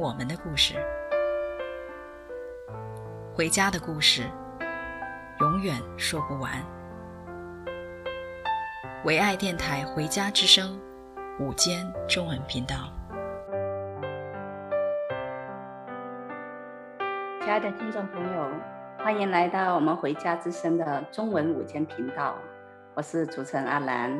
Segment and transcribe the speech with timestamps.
[0.00, 0.76] 我们的故事，
[3.34, 4.22] 回家的故事，
[5.40, 6.50] 永远说不完。
[9.04, 10.80] 唯爱电台《回家之声》
[11.44, 12.90] 午间中文频道，
[17.42, 18.48] 亲爱的听众朋友，
[19.00, 22.38] 欢迎来到我们《回家之声》的中文午间频道。
[22.94, 24.18] 我是主持人阿兰，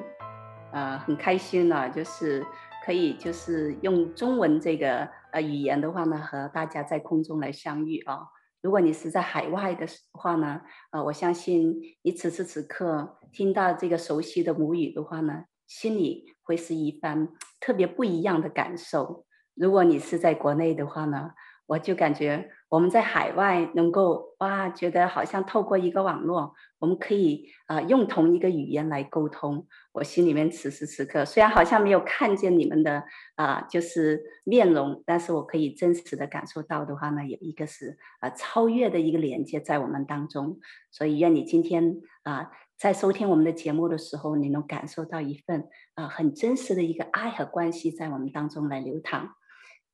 [0.72, 2.44] 呃，很开心呢、就是
[2.84, 5.08] 可以就是用中文这个。
[5.32, 8.28] 呃，语言的话呢，和大家在空中来相遇啊。
[8.62, 19.24] 如果你是在海外的话呢，呃，我相信你此时此刻听到这个熟悉的母语的话呢，心里会是一番特别不一样的感受。
[19.54, 21.30] 如果你是在国内的话呢，
[21.70, 29.68] 我就感觉我们在海外能够哇，觉得好像透过一个网络，我们可以啊、用同一个语言来沟通。
[29.92, 33.04] 我心里面此时此刻虽然好像没有看见你们的
[33.36, 40.58] 啊、就是面容，但是我可以真实的感受到的话呢，有一个是啊、超越的一个连接在我们当中。
[40.90, 49.36] 所以愿你今天啊、在收听我们的节目的时候，你能感受到一份啊、很真实的一个爱和关系在我们当中来流淌。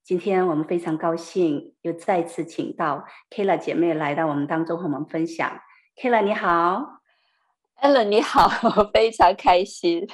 [0.07, 5.59] 今天我们非常高兴，又再次请到 Kayla 姐妹来到我们当中和我们分享。
[6.01, 7.01] Kayla 你好
[7.83, 8.49] ，Ellen 你好，
[8.95, 10.07] 非常开心。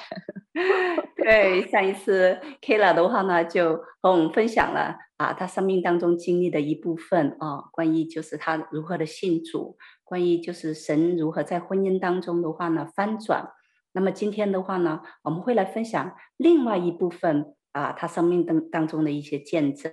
[1.15, 13.51] 对，上一次 Kayla 的话呢，就和我们分享了啊，她生命当中经历的一部分啊，关于就是她如何的信主，关于就是神如何在婚姻当中的话呢翻转。
[13.91, 17.53] 那么今天的话呢，我们会来分享另外一部分。
[17.73, 19.91] 啊，他生命当当中的一些见证，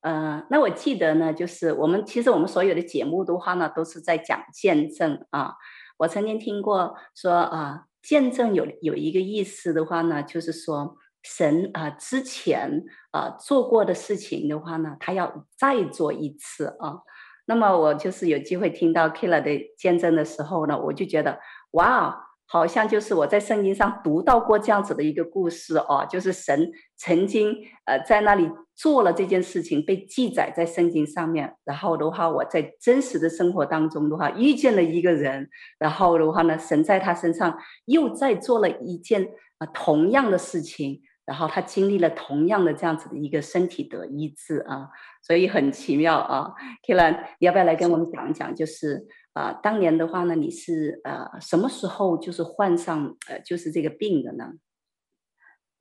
[0.00, 5.54] 呃，那我记得呢，就是我们其实我们所有的节目的话呢，都是在讲见证啊。
[5.98, 17.00] 我曾经听过说啊，见证有有一个意思的话呢，就是说神啊之前啊做过的事情的话呢，他要再做一次啊。
[17.44, 21.38] 那么我就是有机会听到 Kayla 的见证的时候呢，我就觉得
[21.72, 22.31] 哇。
[22.46, 31.54] 好像就是我在圣经上读到过这样子的一个故事哦，就是神曾经呃在那里做了这件事情，被记载在圣经上面。
[31.64, 35.48] 然后的话，我在真实的生活当中的话，遇见了一个人，
[35.78, 44.88] 然后的话呢，神在他身上又在做了一件啊同样的事情，然后他经历了同样的这样子的一个身体的医治啊，
[45.22, 46.52] 所以很奇妙啊。
[46.86, 48.54] Kayla，你要不要来跟我们讲一讲？
[48.54, 49.06] 就是。
[49.34, 54.52] 啊、当年的话呢，你是呃什么时候就是患上呃就是这个病的呢？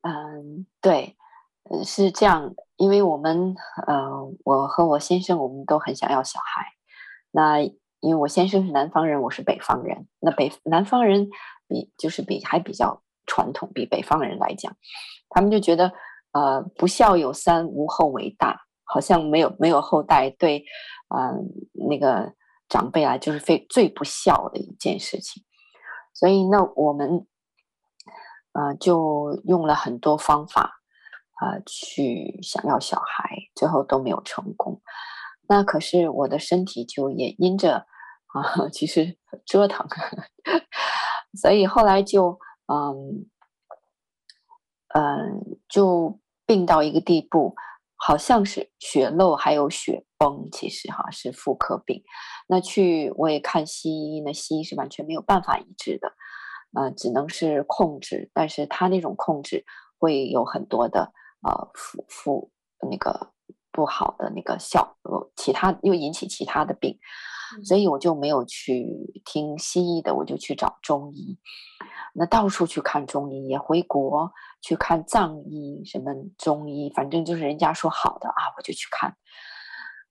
[0.04, 1.18] 嗯，对，
[1.84, 3.54] 是这样，因为我们
[3.88, 4.10] 呃
[4.46, 6.68] 我和我先生我们都很想要小孩，
[7.32, 11.30] 那因为我先生是南方人，我是北方人，那北南方人
[11.68, 14.74] 比就是比还比较传统，比北方人来讲，
[15.28, 15.92] 他们就觉得
[16.32, 20.64] 呃不孝有三，无后为大，好像没有没有后代，对，
[21.14, 22.34] 嗯、呃、那个。
[22.72, 25.44] 长辈啊，就是非最不孝的一件事情，
[26.14, 27.28] 所以那我们，
[28.54, 30.80] 呃，就用了很多方法，
[31.34, 34.82] 啊、去想要小孩，最后都没有成功。
[35.50, 37.86] 那可是我的身体就也因着
[38.28, 39.86] 啊，其实折腾，
[41.38, 43.30] 所以后来就嗯，
[44.96, 47.54] 嗯、就病到一个地步。
[48.04, 52.02] 好像是血漏还有血崩，其实哈是妇科病。
[52.48, 56.12] 那去我也看西医，那西医是完全没有办法医治的，
[56.74, 58.32] 呃，只能是控制。
[58.34, 59.64] 但是他那种控制
[60.00, 61.14] 会有很多的
[61.48, 62.52] 呃负负
[62.90, 63.34] 那个
[63.72, 64.98] 不好的那个效，
[65.36, 66.98] 其他又引起其他的病，
[67.64, 68.84] 所以我就没有去
[69.24, 71.38] 听西医的，我就去找中医。
[72.14, 79.16] 那到处去看中医，也回国去看藏医，什么中医，反正就是人家说好的啊，我就去看。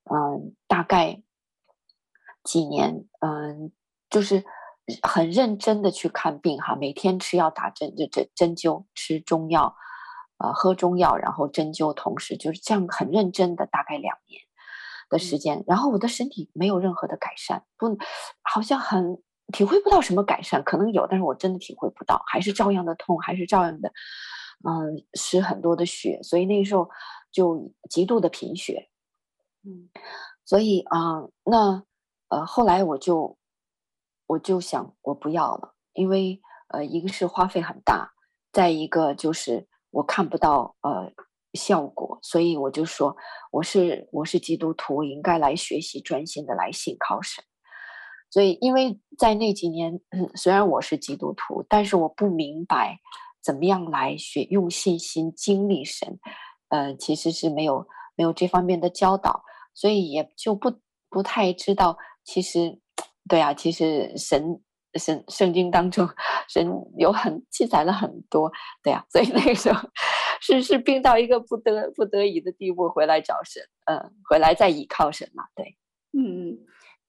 [0.04, 1.22] 嗯，大概
[2.42, 3.70] 几年，嗯，
[4.08, 4.44] 就是
[5.02, 9.76] 很认真的去看病哈，每天吃药打针，就针针灸，吃中药，
[10.38, 14.40] 呃，喝中药，然后针灸，同时就是这样很认真的，大概两年
[15.10, 17.98] 的时间，然后我的身体没有任何的改善，不，
[18.42, 19.22] 好像很。
[19.50, 23.92] 体会不到什么改善，可能有，但是我真的体会不到，还是照样的痛，还是照样的，
[24.68, 26.88] 嗯，失很多的血，所以那个时候
[27.32, 28.90] 就极度的贫血，
[29.64, 29.88] 嗯，
[30.44, 31.84] 所以啊、呃，那
[32.28, 33.36] 呃，后来我就
[34.26, 38.12] 我就想，我不要了，因为呃，一个是花费很大，
[38.52, 41.12] 再一个就是我看不到呃
[41.54, 43.16] 效果，所以我就说，
[43.50, 47.44] 我是我是基督徒，应该来学习，专心的来信靠神。
[48.30, 50.00] 所以，因为在那几年，
[50.34, 53.00] 虽然我是基督徒，但是我不明白
[53.42, 56.18] 怎么样来学用信心经历神，
[56.68, 59.42] 呃，其实是没有没有这方面的教导。
[59.72, 60.72] 所以也就不
[61.08, 62.78] 不太知道，其实，
[63.28, 64.60] 对啊，其实神
[64.94, 66.08] 神圣经当中，
[66.48, 66.68] 神
[66.98, 68.50] 有很记载了很多，
[68.82, 69.88] 对啊，所以那个时候
[70.40, 75.76] 是是病到一个不得不得已的地步，回来找神，嗯，回来再依靠神嘛，对，
[76.12, 76.58] 嗯。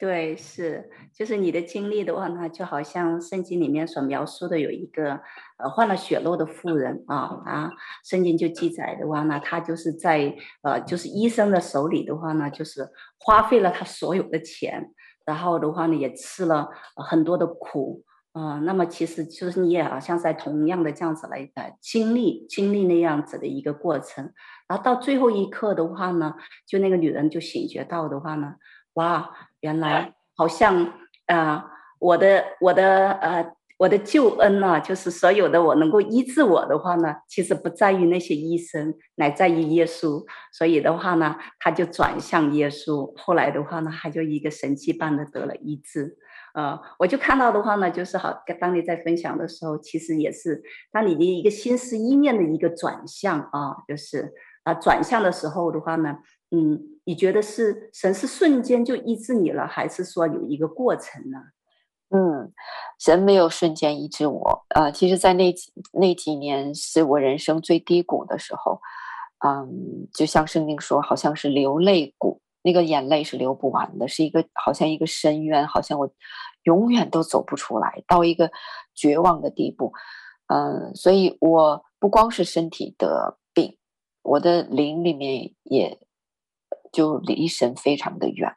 [0.01, 5.21] 对，是，就是你的经历的话呢，就好像圣经里面所描述的，有一个
[5.59, 7.69] 呃患了血漏的妇人啊啊，
[8.03, 12.89] 圣经就记载的话呢，她就是在呃就是医生的手里的话呢，就是
[13.19, 14.91] 花费了他所有的钱，
[15.23, 18.03] 然后的话呢也吃了很多的苦
[18.33, 24.33] 啊、那么其实就是你也好像在同样的这样子来呃经历经历那样子的一个过程，
[24.67, 26.33] 然后到最后一刻的话呢，
[26.65, 28.55] 就那个女人就醒觉到的话呢。
[28.95, 29.31] 哇，
[29.61, 30.93] 原来好像
[31.27, 31.65] 啊、
[31.99, 40.23] 我的我的呃我的救恩呢、就是所有的我能够医治我的话呢，其实不在于那些医生，乃在于耶稣。
[40.51, 43.11] 所以的话呢，他就转向耶稣。
[43.17, 46.17] 后来的话呢，他就一个神迹般的得了医治。
[46.53, 50.61] 呃，我就看到的话呢，就是好，当你在分享的时候，其实也是
[50.91, 56.17] 当你的一个心思意念的一个转向啊，就是啊、转向的时候的话呢。
[56.53, 61.37] 嗯，你觉得是神是瞬间就医治你了，还是说有一个过程呢？
[62.13, 62.51] 嗯，
[62.99, 64.65] 神没有瞬间医治我。
[64.75, 68.81] 呃，其实，在那几那几年是我人生最低谷的时候。
[69.45, 76.13] 嗯，就像圣经说，好像是流泪谷，那个眼泪是流不完的，是一个好像一个深渊，好像我
[76.63, 78.51] 永远都走不出来，到一个
[78.93, 79.93] 绝望的地步。
[80.47, 83.77] 嗯，所以我不光是身体的病，
[84.21, 85.97] 我的灵里面也。
[86.91, 88.55] 就离神非常的远，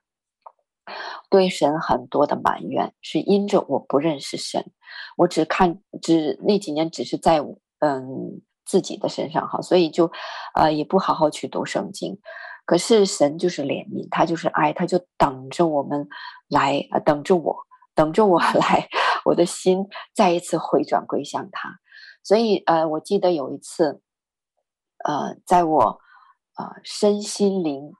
[1.31, 4.73] 对神很多的埋怨，是因着我不认识神，
[5.17, 7.39] 我只看只那几年只是在
[7.79, 10.11] 嗯自己的身上哈，所以就
[10.55, 12.19] 呃也不好好去读圣经。
[12.67, 16.09] 可是神就是怜悯，他就是爱，他就等着我们
[16.49, 17.57] 来，呃，等着我，
[17.95, 18.89] 等着我 来，
[19.27, 21.79] 我的心再一次回转归向他。
[22.23, 24.01] 所以呃，我记得有一次，
[25.05, 26.01] 呃，在我
[26.57, 27.93] 呃身心灵。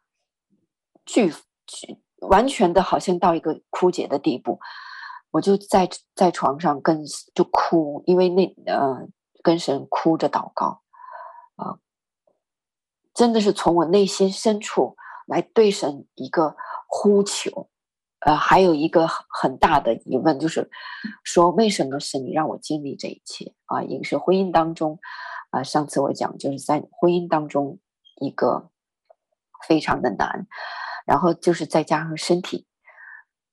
[1.05, 1.33] 巨
[1.67, 4.59] 巨完全的，好像到一个枯竭的地步，
[5.31, 7.05] 我就在在床上跟
[7.35, 9.07] 就哭，因为那呃
[9.43, 10.83] 跟神哭着祷告，
[11.57, 11.79] 啊、呃，
[13.13, 14.97] 真的是从我内心深处
[15.27, 16.57] 来对神一个
[16.89, 17.69] 呼求，
[18.21, 20.71] 呃，还有一个很大的疑问，就是
[21.23, 23.83] 说为什么是你让我经历这一切啊？
[23.83, 24.99] 一个是婚姻当中
[25.51, 27.79] 啊、上次我讲就是在婚姻当中
[28.21, 28.71] 一个
[29.69, 30.49] 非常的难。
[31.05, 32.67] 然后就是再加上身体，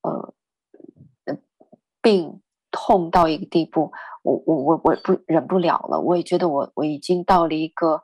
[0.01, 0.33] 呃，
[2.01, 2.41] 病
[2.71, 3.91] 痛到一个地步，
[4.23, 8.01] 我我我我不忍不了了，我也觉得我我已经到了一个，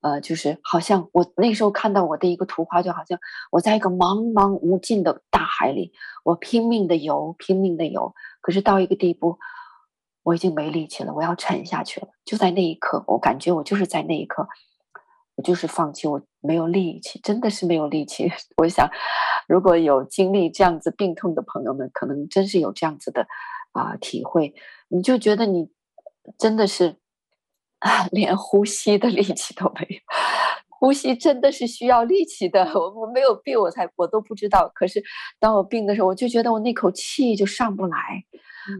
[0.00, 3.18] 呃，就是好像我那时候看到我的一个图画，就好像
[3.50, 5.92] 我在一个茫茫无尽的大海里，
[6.24, 9.38] 我拼命的游，拼命的游，可是到一个地步，
[10.22, 12.08] 我已经没力气了，我要沉下去了。
[12.24, 14.48] 就在那一刻，我感觉我就是在那一刻。
[15.36, 18.30] 我就是放弃，我没有力气，真的是没有力气。
[18.58, 18.88] 我想，
[19.48, 23.26] 如果有经历这样子病痛的朋友们，可能真是有这样子的
[23.72, 24.54] 啊、呃、体会。
[24.88, 25.70] 你就觉得你
[26.38, 26.96] 真的是
[27.78, 30.00] 啊，连呼吸的力气都没有。
[30.68, 32.70] 呼吸真的是需要力气的。
[32.74, 34.70] 我我没有病，我才我都不知道。
[34.74, 35.02] 可是
[35.40, 38.22] 当我病的时候，我就觉得我那口气就上不来，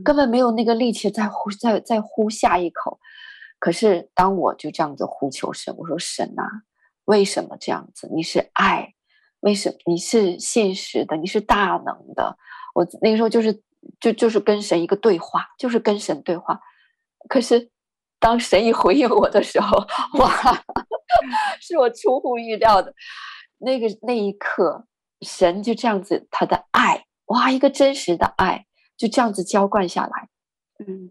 [0.04, 2.99] 根本没有那个力气再呼再再呼下一口。
[3.59, 6.44] 可是，当我就这样子呼求神，我说：“神啊，
[7.04, 8.08] 为什么这样子？
[8.14, 8.94] 你是爱，
[9.40, 11.16] 为什么你是现实的？
[11.16, 12.37] 你是大能的？”
[12.75, 13.62] 我那个时候就是
[14.00, 16.61] 就就是跟神一个对话，就是跟神对话。
[17.28, 17.70] 可是，
[18.18, 19.78] 当神一回应我的时候，
[20.18, 20.64] 哇，
[21.61, 22.94] 是我出乎意料的。
[23.58, 24.87] 那个那一刻，
[25.23, 30.28] 神就这样子，他的爱，哇，一个真实的爱，就这样子浇灌下来，
[30.87, 31.11] 嗯。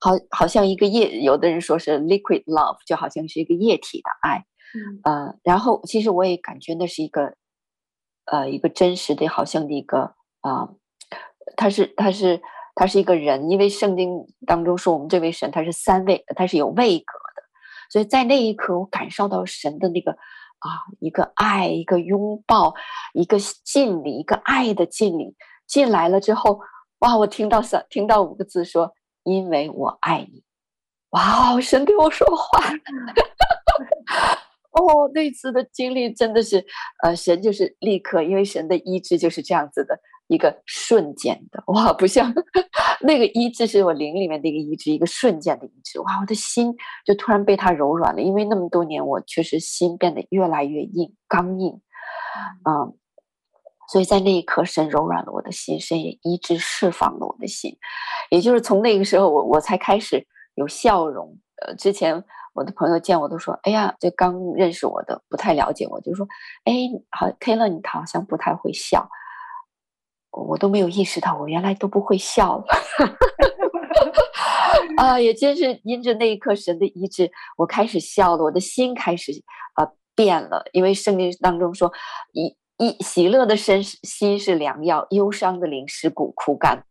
[0.00, 7.34] 好，好像一个液，有的人说是 liquid love，就好像是一个液体的爱，嗯，呃，然后其实我也感觉那是一个，
[8.26, 10.78] 呃，一个真实的，好像的一个啊、呃，
[11.56, 12.42] 他是他是
[12.74, 17.42] 他是一个人，因为圣经当中说我们这位神他是三位，他是有位格的，
[17.90, 22.74] 所以在那一刻我感受到神的那个啊，一个爱，一个拥抱，
[23.14, 26.60] 一个敬礼，一个爱的敬礼进来了之后，
[27.00, 27.16] 哇！
[27.16, 30.42] 我听到三，听到五个字说：“因为我爱你。”
[31.10, 31.60] 哇！
[31.60, 32.60] 神对我说话。
[34.78, 36.64] 哦，那次的经历真的是，
[37.02, 42.32] 呃，神就是立刻，因为神的医治就是这样子的一个瞬间的，哇，不像
[43.02, 51.80] 那个医治是我灵里面的一个医治，一个瞬间的医治，哇，我的心就突然被他柔软了，因为那么多年我确实心变得越来越硬，刚硬，
[52.68, 52.94] 嗯，
[53.90, 57.76] 所以在那一刻，神柔软了我的心，神也医治释放了我的心，
[58.30, 62.24] 也就是从那个时候，我我才开始有笑容，呃，之前。
[62.58, 66.26] 我的朋友见我都说：“哎呀，这刚认识我的不太了解我，就说，
[66.64, 66.74] 哎，
[67.10, 69.08] 好，Kayla，你好像不太会笑。”
[70.30, 72.66] 我都没有意识到，我原来都不会笑了。
[74.98, 79.30] 啊，也真是因着那一刻神的医治，我开始笑了，我的心开始
[79.74, 79.86] 啊、
[80.16, 80.64] 变了。
[80.72, 81.92] 因为圣经当中说，
[82.32, 86.84] 一一喜乐的身心是良药，忧伤的灵使骨枯干。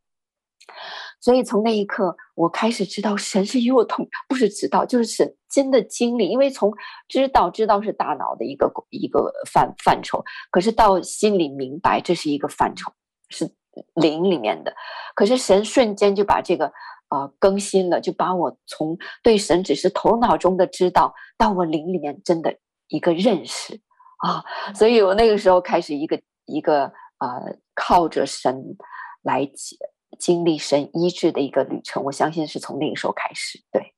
[1.20, 6.30] 所以从那一刻，我开始知道神是与我同，不是知道，就是神真的经历。
[6.30, 6.72] 因为从
[7.08, 12.92] 知道知道是大脑的一个一个范范畴，可是到心里明白这是一个范畴，
[13.30, 13.50] 是
[13.96, 14.74] 灵里面的。
[15.16, 16.72] 可是神瞬间就把这个
[17.10, 22.56] 呃更新了，就把我从对神只是头脑中的知道，到我灵里面真的
[22.90, 23.82] 一个认识
[24.20, 24.44] 啊。
[24.76, 26.84] 所以我那个时候开始一个一个
[27.18, 28.78] 呃靠着神
[29.24, 29.76] 来解。
[30.20, 33.60] 经历神医治的一个旅程，我相信是从那个时候开始。
[33.72, 33.94] 对，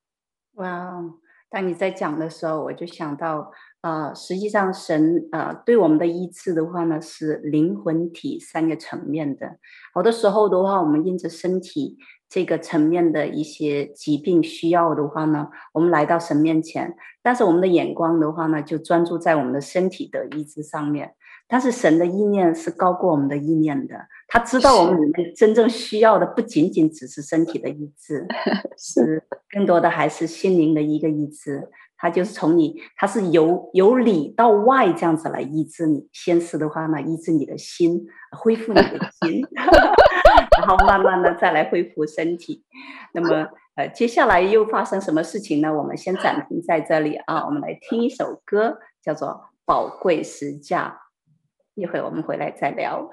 [0.53, 1.03] 哇！
[1.51, 9.57] 当你在讲的时候，我就想到，呃，实际上神呃对我们的医治的话呢，是灵魂体三个层面的。
[9.91, 11.97] 好多时候的话，我们因着身体
[12.29, 21.15] 这个层面的一些疾病需要的话呢，我们来到神面前，但是我们的眼光的话呢，就专注在我们的身体的医治上面。
[21.49, 23.95] 但是神的意念是高过我们的意念的，
[24.27, 28.27] 他知道我们里面真正需要的不仅仅只是身体的医治，
[28.77, 31.67] 是更多的还是心灵的一个医治。
[32.01, 36.07] 他就是从你，他是由由里到外这样子来医治你。
[36.13, 39.41] 先是的话呢，医治你的心，恢复你的心，
[40.57, 42.63] 然后慢慢的再来恢复身体。
[43.13, 45.73] 那么呃，接下来又发生什么事情呢？
[45.73, 49.27] 我们先暂停在这里啊，我们来听一首歌，叫做
[49.65, 50.99] 《宝贵十架》。
[51.79, 53.09] 一会我们回来再聊。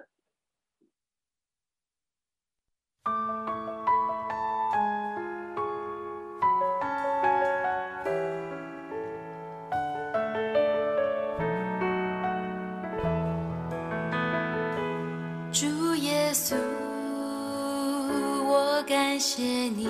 [15.52, 16.54] 主耶稣，
[18.46, 19.88] 我感谢你，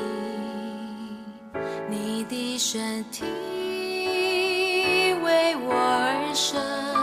[1.88, 3.24] 你的身体
[5.24, 6.95] 为我而生。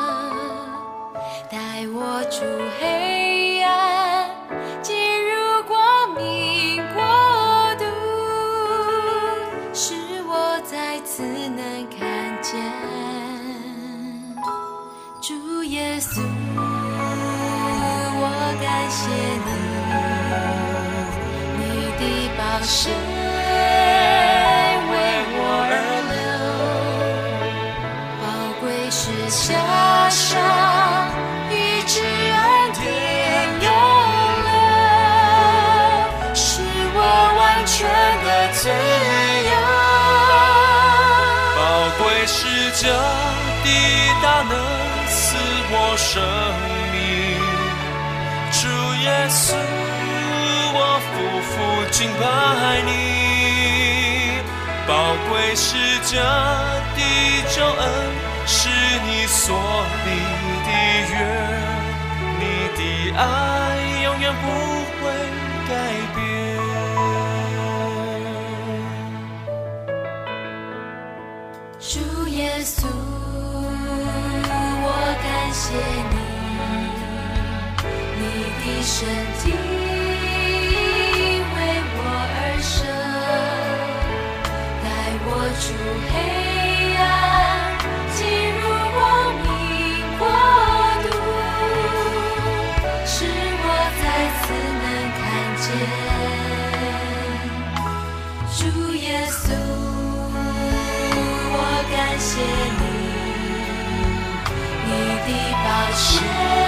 [22.65, 22.95] 谁为
[25.35, 25.37] 我
[25.69, 25.73] 而
[26.11, 26.15] 流
[28.21, 28.23] 宝
[28.61, 29.43] 贵是下
[30.09, 30.21] 山
[31.51, 31.53] 与
[31.85, 31.99] 挚
[32.31, 32.79] 爱的
[33.65, 33.67] 永
[34.47, 34.51] 恒
[36.33, 36.41] 是
[36.95, 36.97] 我
[37.37, 37.75] 完全
[38.23, 38.69] 的自
[39.49, 39.51] 由
[41.57, 41.59] 宝
[41.99, 42.39] 贵是
[42.81, 42.83] 这
[43.63, 43.67] 地
[44.23, 44.51] 大能
[45.09, 45.35] 赐
[45.69, 46.11] 我生
[46.93, 46.95] 命
[48.53, 48.61] 主
[49.03, 49.82] 耶稣
[52.03, 52.91] 敬拜你。
[54.85, 54.91] 宝
[55.29, 56.99] 贵是这的
[57.55, 57.81] 救恩
[58.45, 58.67] 是
[59.07, 59.55] 你所
[60.03, 60.07] 立
[60.65, 60.69] 的
[61.13, 61.15] 约，
[62.39, 62.43] 你
[62.75, 62.79] 的
[63.17, 63.21] 爱
[64.03, 64.45] 永远不
[64.99, 65.01] 会
[65.69, 65.71] 改
[66.13, 66.19] 变。
[71.79, 72.85] 主耶稣，
[74.83, 74.87] 我
[75.23, 75.63] 感谢
[76.11, 76.15] 你，
[78.19, 78.21] 你
[78.59, 78.91] 的身
[79.39, 79.43] 体
[102.35, 102.83] 谢你
[104.85, 104.91] 你
[105.23, 105.29] 的
[105.63, 106.62] 抱歉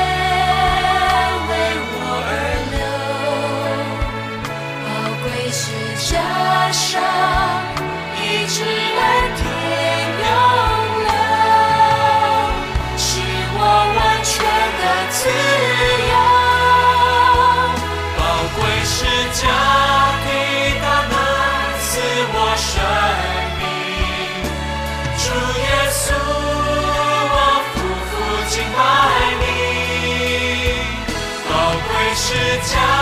[32.36, 32.95] 是家。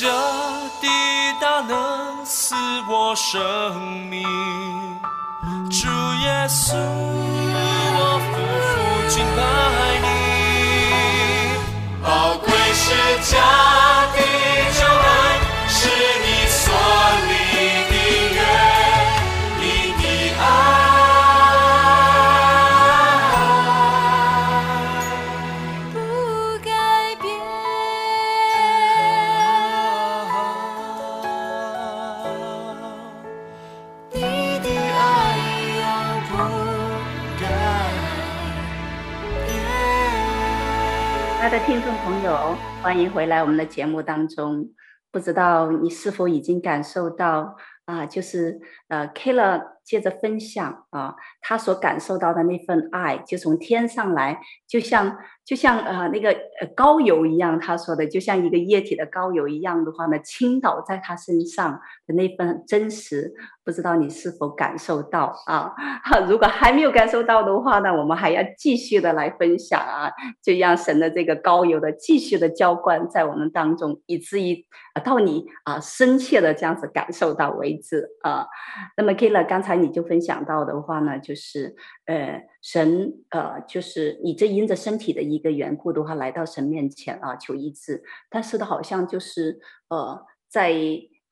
[0.00, 0.06] 这
[0.80, 0.86] 滴
[1.40, 2.54] 答能赐
[2.88, 3.40] 我生
[4.08, 4.22] 命，
[5.68, 5.88] 主
[6.22, 8.30] 耶稣，我夫
[8.62, 8.72] 妇
[9.08, 9.40] 敬拜
[10.04, 10.06] 你，
[12.00, 12.06] 宝
[12.38, 12.84] 贵是
[13.32, 13.77] 家。
[42.28, 44.68] 友，欢迎回来我们的节目当中。
[45.10, 63.32] 不知道你是否已经感受到啊，就是呃，Kayla 接着分享啊，他所感受到的那份爱，就从天上来，就像就像呃那个呃高油一样，他说的就像一个液体的高油一样的话呢，倾倒在他身上的那份真实，
[63.64, 65.72] 不知道你是否感受到啊？
[66.28, 74.66] 如果还没有感受到的话呢，我们还要继续的来分享啊，就让神的这个高油的继续的浇灌在我们当中，以至于
[75.02, 78.46] 到你啊深切的这样子感受到为止啊。
[78.98, 79.78] 那么 Kila，刚才。
[79.78, 88.02] 你就分享到的话呢，就是呃，神呃，就是你这因着身体的一个缘故的话，来到神面前啊，求医治。
[88.28, 90.74] 但是呢，好像就是呃，在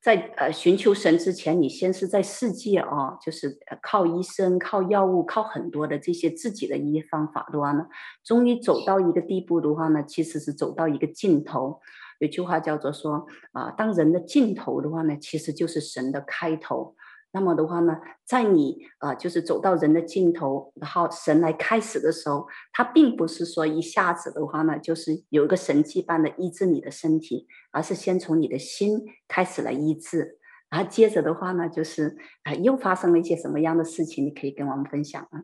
[0.00, 7.88] 在呃寻求神之前，你先是在世界啊，就是靠医生、靠药物、靠很多的这些自己的医方法的话呢，
[8.24, 11.80] 终于走到一个地步的话呢，其实是走到一个尽头。
[12.20, 16.94] 有句话叫做说啊，当人的尽头的话呢，其实就是神的开头。
[17.36, 30.38] 那么的话呢，在你、呃，就是走到人的尽头，然后神来开始的时候，他并不是说一下子的话呢，就是有一个神迹般的医治你的身体，而是先从你的心开始来医治，
[30.70, 34.24] 然后接着的话呢，就是啊、又发生了一些什么样的事情？
[34.24, 35.42] 你可以跟我们分享吗？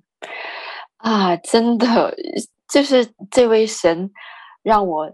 [0.97, 2.17] 啊，真的，
[2.73, 4.11] 就是这位神
[4.63, 5.13] 让我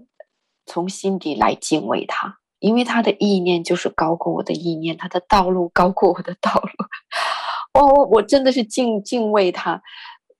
[0.64, 2.37] 从心底来敬畏他。
[2.58, 9.80] 因为他的意念就是高过我的意念，他的道路高过我的道路，我我真的是敬敬畏他，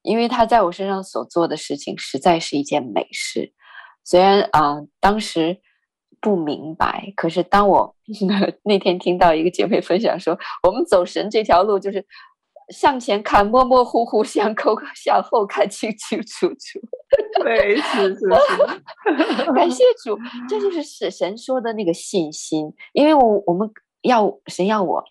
[0.03, 3.53] 因为他在我身上所做的事情实在是一件美事。
[4.05, 5.61] 虽然啊、当时
[6.21, 7.95] 不明白，可是当我
[8.65, 12.07] 那天听到一个姐妹分享说，我们走神这条路就是。
[12.71, 16.81] 向前看模模糊糊，向后向后看清清楚楚。
[17.43, 22.73] 对，是是是，感谢主， 这就是是神说的那个信心。
[22.93, 23.71] 因为我我们
[24.03, 25.05] 要神要我，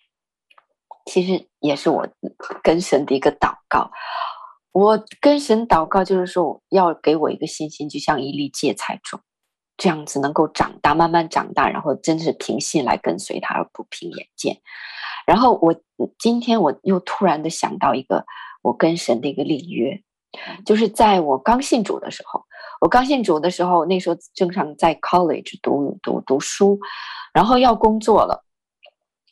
[1.06, 2.06] 其实也是我
[2.62, 3.90] 跟神的一个祷告。
[4.70, 9.20] 我跟神祷告，就是说要给我一个信心，就像一粒芥菜种，
[9.76, 14.60] 这样子能够长大，慢慢长大，然后真是凭信来跟随他，而不凭眼见。
[15.28, 15.74] 然后我
[16.18, 18.24] 今天我又突然的想到一个
[18.62, 20.02] 我跟神的一个立约，
[20.64, 22.42] 就是在我刚信主的时候，
[22.80, 26.80] 我刚信主的时候，那时候正常在 college 读读读书，
[27.34, 28.42] 然后要工作了，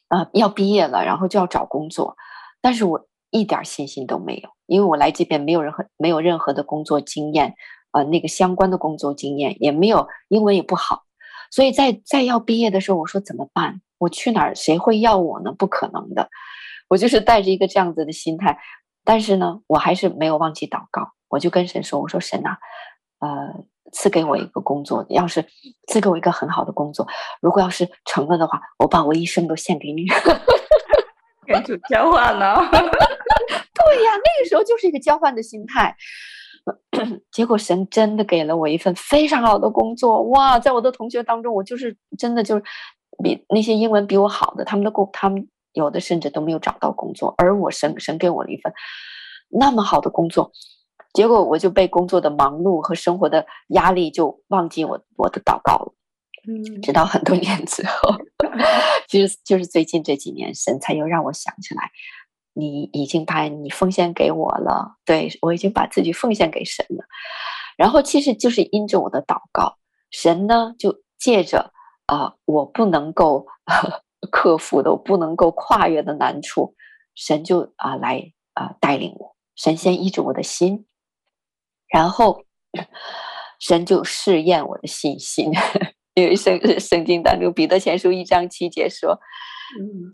[0.09, 2.15] 呃，要毕业了，然后就要找工作，
[2.61, 7.55] 但是我一点信心都没有，因为我来这边没有任何没有任何的工作经验，
[7.93, 11.05] 呃，那个相关的工作经验也没有，英文也不好，
[11.51, 13.81] 所以在在要毕业的时候，我说怎么办？
[13.99, 15.53] 我去哪儿，谁会要我呢？
[15.57, 16.29] 不可能的，
[16.89, 18.59] 我就是带着一个这样子的心态，
[19.05, 22.51] 但是呢，我还是没有忘记祷告，我就跟神说：“我说神呐、
[23.19, 25.45] 啊，呃，赐给我一个工作，要是
[25.89, 27.07] 赐给我一个很好的工作，
[27.41, 30.05] 如果要是成了的话，我把我一生都献给你。
[31.47, 32.55] ”跟主交换呢？
[32.57, 35.97] 对呀，那个时候就是一个交换的心态。
[37.31, 42.63] 结果神真的给了我一份非常好的工作，哇，在我的同学当中，我就是真的就是。
[43.23, 48.73] 比那些英文比我好的，他们的工，他们有的甚至都没有找到工作，而我神神给我了一份
[49.49, 50.51] 那么好的工作，
[51.13, 55.95] 结果我就被工作的忙碌和生活的压力就忘记我我的祷告了。
[56.49, 58.17] 嗯，直到很多年之后，
[59.09, 61.91] 其 实就是最近这几年，神才又让我想起来，
[62.55, 67.05] 你已经把你奉献给我了，对，我已经把自己奉献给神了。
[67.77, 69.77] 然后其实就是因着我的祷告，
[70.11, 71.73] 神呢就借着。
[72.07, 73.47] 啊、呃，我不能够
[74.31, 76.75] 克服的，我不能够跨越的难处，
[77.15, 80.87] 神就啊、呃、来啊、呃、带领我，神先医治我的心，
[81.89, 82.45] 然后
[83.59, 85.51] 神就试验我的信心。
[86.15, 89.21] 因为圣圣经当中彼得前书一章七节说：“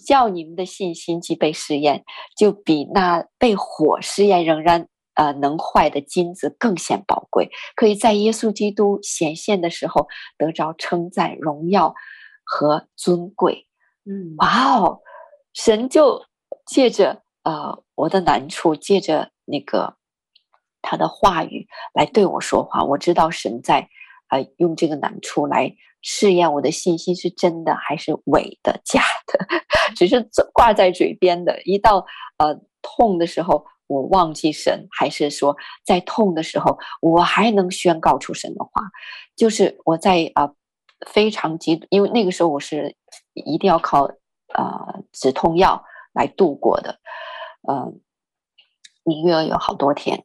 [0.04, 2.02] 叫你们的信心既被试验，
[2.36, 11.94] 就比那被火试验仍然。”呃，能坏的金子更显宝贵，可以在耶稣基督显现的时候得着称赞荣耀。
[12.44, 13.68] 和尊贵。
[14.04, 15.00] 嗯，哇哦，
[15.54, 16.26] 神就
[16.66, 19.96] 借着呃我的难处，借着那个
[20.82, 22.82] 他的话语来对我说话。
[22.82, 23.88] 我知道神在
[24.26, 25.72] 啊、呃、用这个难处来
[26.02, 29.46] 试验我的信心是真的还是伪的、假的，
[29.96, 31.62] 只是挂在嘴边的。
[31.62, 32.04] 一到
[32.38, 38.70] 呃痛的时候，我忘记神，还是说在痛的时候，我还能宣告出神的话。
[39.36, 40.50] 就是我在啊、
[41.06, 42.96] 非常急，因为那个时候我是
[43.34, 44.04] 一定要靠
[44.54, 46.98] 啊、呃、止痛药来度过的，
[47.66, 47.92] 呃，
[49.04, 50.24] 一个月有好多天，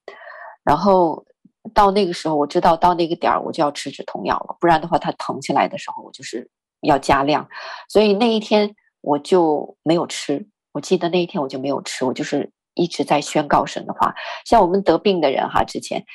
[0.64, 1.26] 然后。
[1.74, 7.46] 到那个时候，我知道到那个点儿我就要吃止痛药了，不然的话，它疼起来的时候，我就是要加量。
[7.90, 10.48] 所以那一天我就没有吃。
[10.72, 14.16] 我记得那一天我就没有吃，我就是一直在宣告神的话。
[14.46, 16.06] 像我们得病的人哈，之前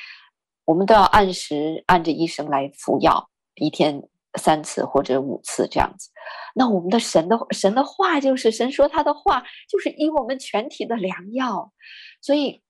[0.64, 4.02] 我们都要按时按着医生来服药，一天
[4.38, 6.08] 三次或者五次这样子。
[6.54, 11.72] 那我们的神的神的话就是神说他的话就是医我们全体的良药，
[12.20, 12.62] 所以。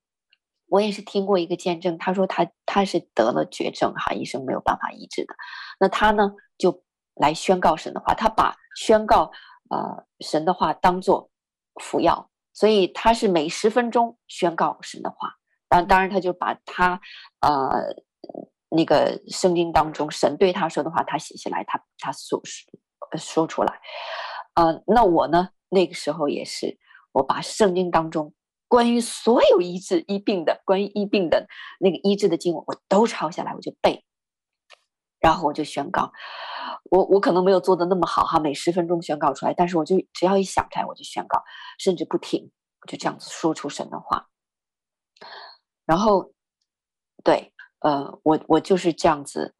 [0.68, 5.34] 我也是听过一个见证，他说他他是得了绝症哈，医生没有办法医治的。
[5.78, 6.82] 那他呢就
[7.14, 9.30] 来宣告神的话，他把宣告
[9.68, 11.28] 呃神的话当做
[11.78, 15.34] 服药，所以他是每十分钟宣告神的话。
[15.68, 17.00] 当当然他就把他
[17.40, 17.94] 呃
[18.68, 22.70] 那个圣经当中神对他说的话，他写下来，他他所说
[23.18, 23.80] 说出来。
[24.54, 26.78] 呃，那我呢那个时候也是，
[27.12, 28.34] 我把圣经当中。
[28.68, 31.46] 关于所有医治医病的，关于医病的
[31.78, 34.02] 那个医治的经文，我都抄下来，我就背，
[35.22, 36.12] 然后我就宣告。
[36.90, 41.42] 我我可能没有做的那么好哈，每十分钟宣告出来，但是我就只要一想出来，我就宣告，
[41.78, 42.50] 甚至不停，
[42.82, 44.28] 我就这样子说出神的话。
[45.86, 46.32] 然后，
[47.24, 49.54] 对，呃，我我就是这样子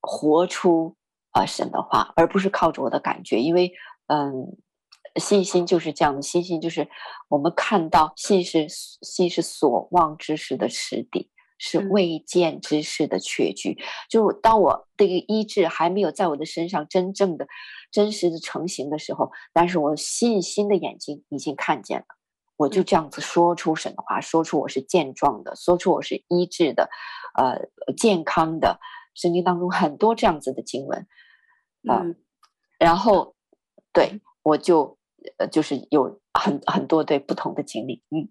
[0.00, 0.96] 活出
[1.30, 3.72] 啊、呃、神的话，而不是靠着我的感觉，因为
[4.06, 4.58] 嗯。
[5.16, 6.86] 信心就是这样的，信心就是
[7.28, 13.72] 我们看到信是信是所望之事的实底，是未见之事的确据。
[13.72, 17.46] 嗯、就当我这个医治还没有在我的身上真正的、
[17.90, 22.06] 真实的成型的时候，但是我信心的眼睛已经看见了，
[22.56, 26.88] 我就这样子说出神的话，说出我是健壮的，说出我是医治的，
[27.36, 28.80] 呃，健康的。
[29.14, 31.06] 圣经当中很多这样子的经文，
[31.88, 32.16] 啊、呃嗯，
[32.78, 33.34] 然后
[33.92, 34.97] 对我就。
[35.36, 38.28] 呃，就是有很很多对不同的经历，嗯，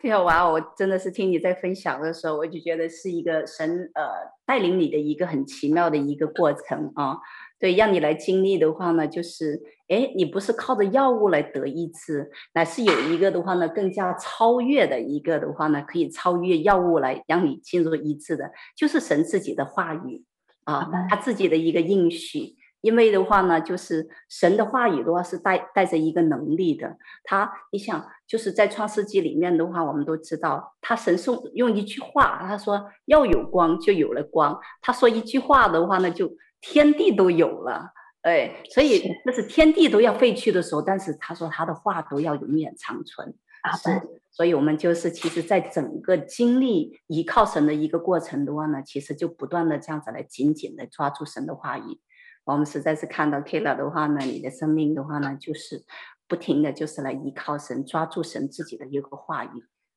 [0.00, 0.52] 挺好玩。
[0.52, 4.04] 我真的是听你在分享的时候，我就觉得是一个神呃
[4.46, 7.18] 带领你的一个很奇妙的一个过程啊。
[7.58, 20.24] 对，让你来经历的话呢，就是哎，你不是靠着药物来得医治，乃是有一个的话呢，更加超越的一个的话呢，可以超越药物来让你进入医治的，就是神自己的话语
[20.64, 22.56] 啊，他自己的一个应许。
[22.82, 26.98] 因为的话呢，就是神的话语的话是带带着一个能力的。
[27.24, 34.60] 他，你想，就是在创世纪里面的话，我们都知道，他神送用一句话，他说要有光，就有了光。
[34.82, 37.92] 他说一句话的话呢，就天地都有了。
[38.22, 43.34] 哎，所以那是天地都要废去的时候，但是他说他的话都要永远长存。
[43.62, 43.90] 啊，是。
[44.32, 52.00] 所以我们就是其实，在整个经历依靠神的一个过程的话呢，其实就不断的这样子来紧紧的抓住神的话语。
[52.44, 55.84] 我们实在是看到 Kayla 的话呢，你的生命的话呢，就是
[56.26, 59.48] 不停的就是来依靠神，抓住神自己的一个话语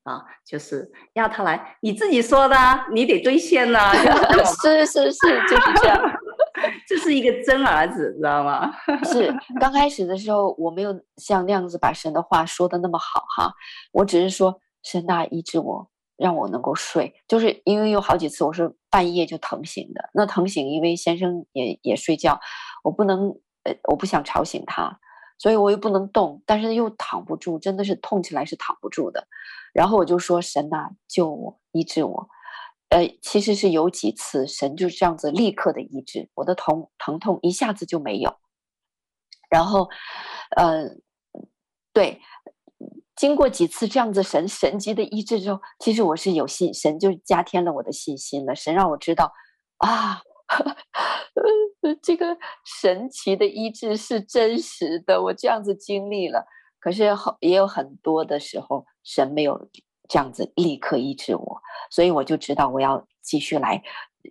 [0.03, 2.55] 啊，就是要他来，你自己说的，
[2.93, 3.93] 你得兑现呐、啊。
[4.61, 5.99] 是是是，就是这样，
[6.87, 8.71] 这是一个真儿子，知道吗？
[9.05, 13.51] 是刚开始的时候，我没有像那样子把神的话说的那么好哈，
[13.93, 15.89] 我只是说神大，医治我。
[16.17, 20.09] 让我能够睡，就是因为有好几次我是半夜就疼醒的。
[20.13, 22.39] 那疼醒，因为先生也也睡觉，
[22.81, 23.27] 我不能，
[23.63, 24.97] 呃，我不想吵醒他，
[25.37, 29.27] 所以我又不能动，但是又躺不住，真的是痛起来是躺不住的。
[29.73, 32.29] 然后我就说：“神呐，救我，医治我。”
[32.87, 38.37] 呃，其实是有几次神就这样子立刻的医治我的疼疼痛，一下子就没有。
[39.49, 39.89] 然后，
[40.55, 40.87] 呃，
[41.91, 42.21] 对。
[43.15, 48.53] 经过几次这样子神神迹的医治之后，其实我是有信，神就加添了我的信心了。
[48.55, 49.31] 神让我知道，
[49.77, 50.21] 啊，
[52.03, 56.45] 这个神奇的医治是真实的，我这样子经历了。
[56.79, 59.69] 可是后也有很多的时候，神没有
[60.09, 63.81] 这样子立刻医治我，所以我就知道我要继续来。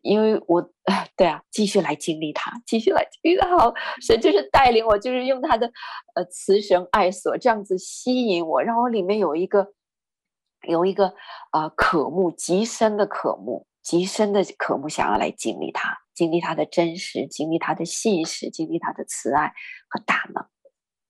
[0.03, 0.63] 因为我，
[1.17, 3.57] 对啊，继续来经历他，继续来经历他。
[3.57, 5.71] 好，神就是带领我，就是用他的
[6.15, 9.73] 呃慈绳爱索这样子吸引我，让我里面有一个
[10.69, 11.07] 有一个
[11.51, 15.99] 啊、呃、渴慕极深的渴慕，极深的渴慕，想要来经历他。
[16.15, 19.53] 经历他的真实，经历他的信实，经历他的慈爱
[19.89, 20.47] 和大能。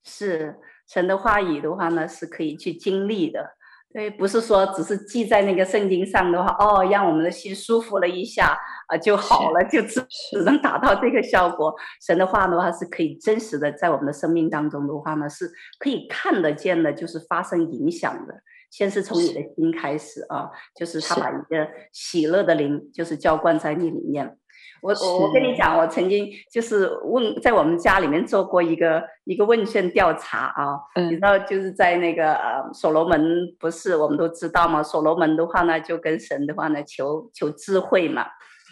[0.03, 3.57] 是神的话语的话呢，是可以去经历的。
[3.95, 11.73] 对，不是说只是记在那个圣经上的话，哦，让我们的心舒服了一下啊就好了，就只只能达到这个效果。
[12.05, 18.35] 神的话的话是可以真实的在我们的生命当中的话呢，是可以看得见的，就是发生影响的。
[18.69, 24.37] 先是从你的心开始啊，就是他把一个喜乐的灵，就是浇灌在你里面。
[24.85, 33.19] 我我我跟你讲，我曾经就是问，在我们家里面做过一个一个问卷调查啊，嗯、你知道就是在那个呃所罗门
[33.59, 34.83] 不是我们都知道吗？
[34.83, 38.27] 所罗门的话呢，就跟神的话呢求求智慧嘛，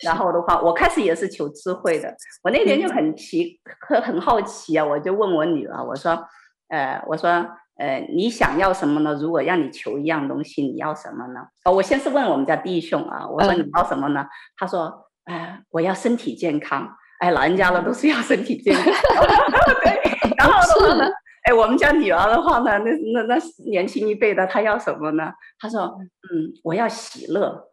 [0.04, 6.22] 然后的话我开始也是求智慧的，我那天就很奇很、嗯、很好奇啊，我就问我女儿，我说，
[6.68, 7.30] 呃我说
[7.78, 9.14] 呃你想要什么呢？
[9.14, 11.40] 如果让你求一样东西，你要什么呢？
[11.64, 14.20] 哦，我先是问我们家弟兄啊，我说你要什么呢？
[14.20, 15.08] 嗯、他说。
[15.24, 16.88] 哎、呃，我要身体健康。
[17.20, 18.84] 哎，老人家了都是要身体健康。
[19.84, 20.00] 对，
[20.36, 21.08] 然后的话呢，
[21.44, 25.30] 哎，我们家女儿的话呢，那那那年轻一辈的，她要什么呢？
[25.60, 27.68] 她说，嗯，我要喜乐。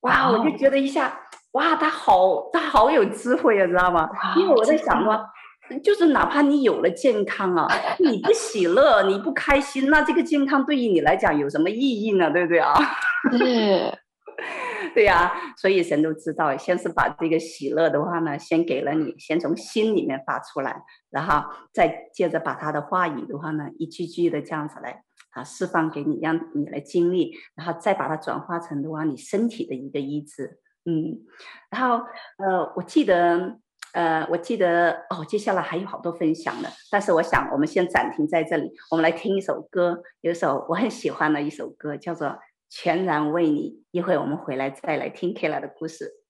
[0.00, 1.20] 哇，我就觉得一下，
[1.52, 4.08] 哇，她好，她好有智慧啊，知道吗？
[4.36, 5.22] 因为我在想说，
[5.82, 12.30] 就是哪怕你有了健康啊，你不喜乐，你不开心，那这个健康对于你来讲有什么意义呢？
[12.32, 12.72] 对不对啊？
[13.36, 13.98] 是。
[14.96, 31.18] 对呀、所以神都知道，先是把这个喜乐的话呢，先给了你，先从心里面发出来，然后再接着把他的话语的话呢，一句句的这样子来啊释放给你，让你来经历，然后再把它转化成的话，你身体的一个医治，嗯，
[31.70, 32.04] 然后
[32.38, 33.58] 呃，我记得
[33.94, 42.38] 呃，我记得哦，接下来还有好多分享的，但是我想我们先暂停在这里，我们来听一首歌，有一首我很喜欢的一首歌，叫做。
[42.76, 46.23] 全然为你，一会我们回来再来听 Kira 的故事。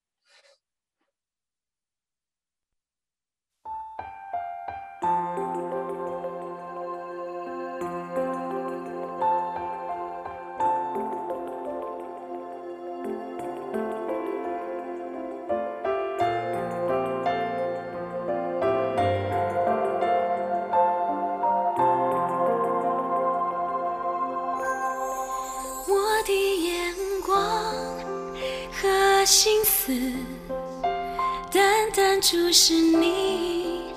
[32.27, 33.93] 注视你，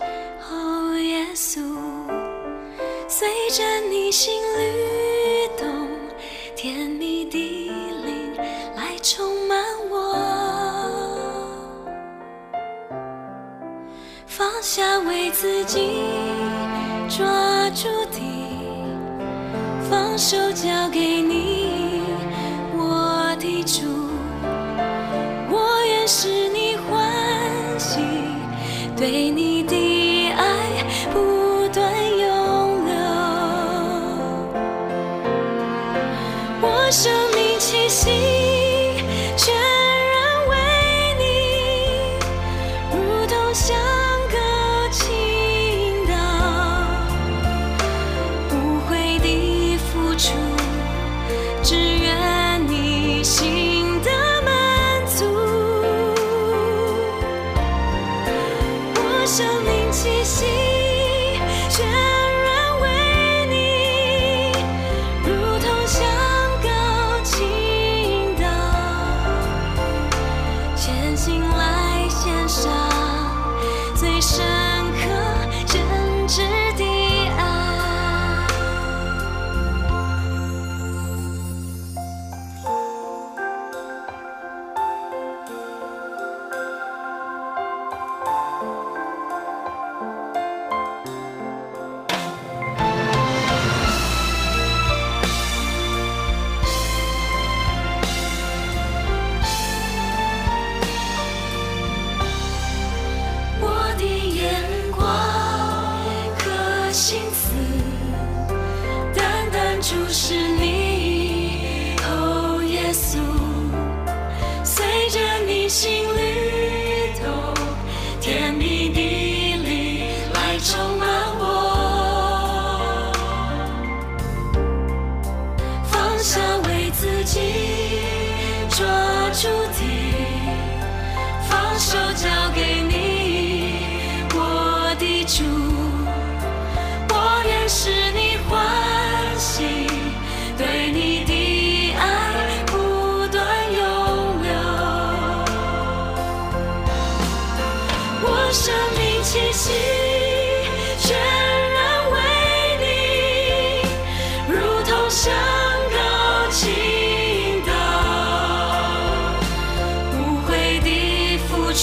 [0.52, 1.62] 哦，耶稣，
[3.08, 5.88] 随着你心律动，
[6.54, 7.38] 甜蜜的
[8.04, 8.36] 灵
[8.76, 10.14] 来充满我，
[14.26, 16.02] 放下为自己
[17.08, 17.26] 抓
[17.70, 18.20] 住的，
[19.90, 21.47] 放手交给你，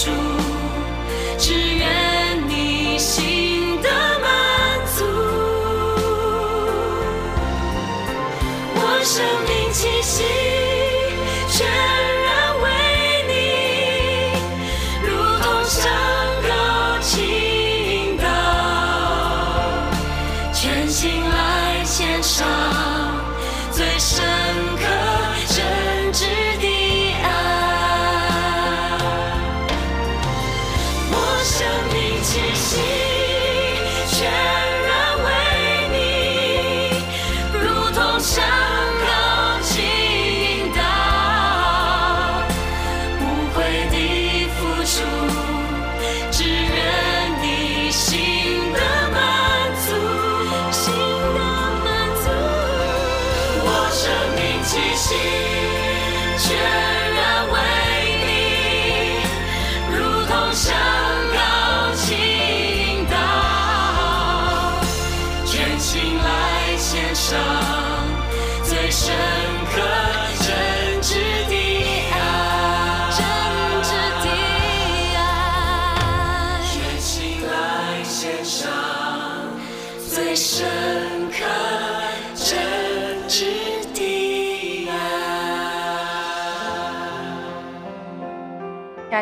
[0.03, 0.24] you.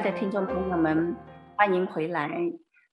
[0.03, 1.15] 的听众朋友们，
[1.55, 2.29] 欢迎回来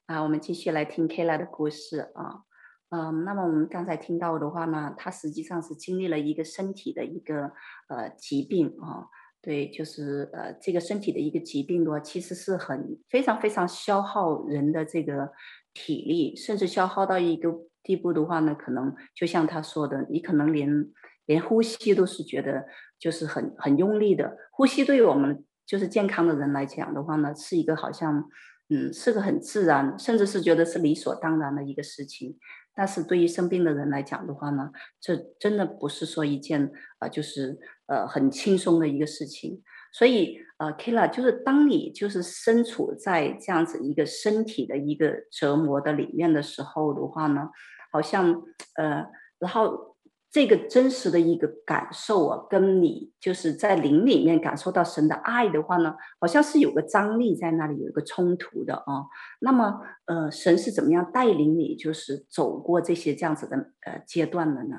[0.06, 0.22] 啊！
[0.22, 2.42] 我们继续来听 Kala 的故事啊。
[2.90, 7.50] 嗯，那么我们刚才听到的话呢，他实际上是经历了一个身体的一个
[7.88, 9.08] 呃疾病啊。
[9.42, 15.32] 对，就是呃这个身体的一个疾病的话，其实是很非常非常消耗人的这个
[15.74, 20.86] 体力，甚至消耗到一个地步的话呢，可能就像他说的，你可能连
[21.26, 22.66] 连呼吸都是觉得
[23.00, 25.44] 就是很很用力的呼吸，对于我们。
[25.70, 28.28] 就是健康的人来讲的话呢，是一个好像，
[28.70, 32.36] 嗯，是个很自然，甚至是觉得是理所当然的一个事情。
[32.74, 36.64] 但是对于生病的人来讲的话呢，这真的不是说一件
[36.98, 37.56] 啊、呃，就是
[37.86, 39.62] 呃很轻松的一个事情。
[39.92, 47.48] 所以呃，Kayla，就是当你就是身处在这样子一个身体的一个折磨的里面的时候的话呢，
[47.92, 48.42] 好像
[48.74, 49.06] 呃，
[49.38, 49.89] 然后。
[50.32, 59.06] 这个真实的一个感受啊，跟你就是在灵里面感受到神的爱的话呢，好像是有个张力在那里，有一个冲突的啊。
[59.40, 64.76] 那么，呃，神是怎么样带领你，就是走过这些这样子的呃阶段的呢？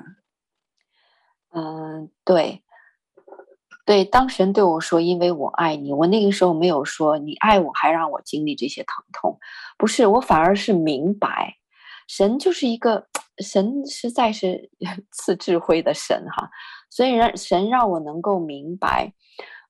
[1.54, 2.64] 嗯、对，
[3.84, 9.38] 对，当神对我说“因为我爱你”，我那个时候没有说“你爱我还让我经历这些疼痛”，
[9.76, 11.56] 不是，我反而是明白，
[12.08, 13.08] 神就是一个。
[13.38, 14.70] 神实在是
[15.10, 16.50] 赐智慧的神哈，
[16.90, 19.14] 所以让神让我能够明白，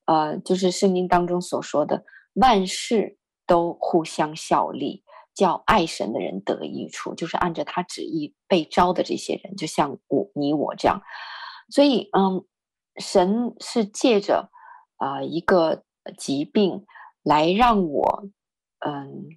[0.07, 2.05] 呃，就是圣经当中所说的
[2.35, 11.01] 万事都互相效力，叫爱神的人得益处，就是按照他旨意被召的这些人，就像我你我这样。
[11.71, 12.45] 所以，嗯，
[12.97, 14.51] 神是借着
[14.97, 15.85] 啊、一个
[16.19, 16.85] 疾病
[17.23, 18.25] 来让我，
[18.85, 19.29] 嗯，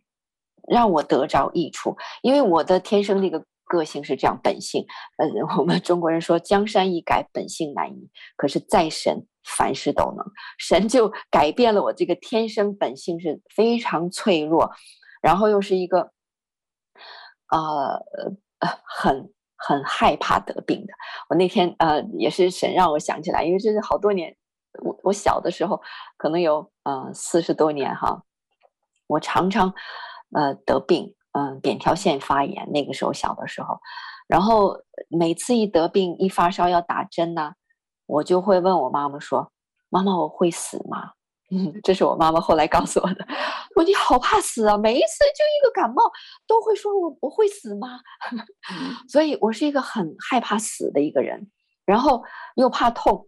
[0.68, 3.46] 让我得着益处，因为我的天生那个。
[3.66, 4.86] 个性是这样，本性，
[5.18, 5.28] 呃，
[5.60, 8.10] 我们中国人说江山易改，本性难移。
[8.38, 10.26] 可是，在神凡事都能，
[10.58, 14.72] 神就改变了我这个天生本性是非常脆弱，
[15.22, 16.12] 然后又是一个，
[17.50, 18.04] 呃
[18.60, 20.94] 呃，很很害怕得病的。
[21.30, 24.36] 我那天呃也是神让我想起来，因为这是好多年，
[24.84, 25.82] 我我小的时候
[26.18, 28.24] 可能有呃四十多年哈，
[29.08, 29.74] 我常常
[30.36, 31.16] 呃得病。
[31.38, 33.78] 嗯，扁桃腺发炎，那个时候小的时候，
[34.26, 34.78] 然后
[35.10, 37.52] 每次一得病一发烧要打针呢，
[38.06, 39.52] 我就会问我妈妈说
[39.92, 41.12] ：“妈妈，我会死吗？”
[41.52, 43.28] 嗯， 这是我妈妈后来告诉我的。
[43.76, 44.78] 我：“你好怕死啊！
[44.78, 46.04] 每一次就一个感冒
[46.48, 48.00] 都会说我我会死吗？”
[49.10, 51.52] 所以我是一个很害怕死的一个人，
[51.86, 52.24] 然后
[52.56, 53.28] 又怕痛，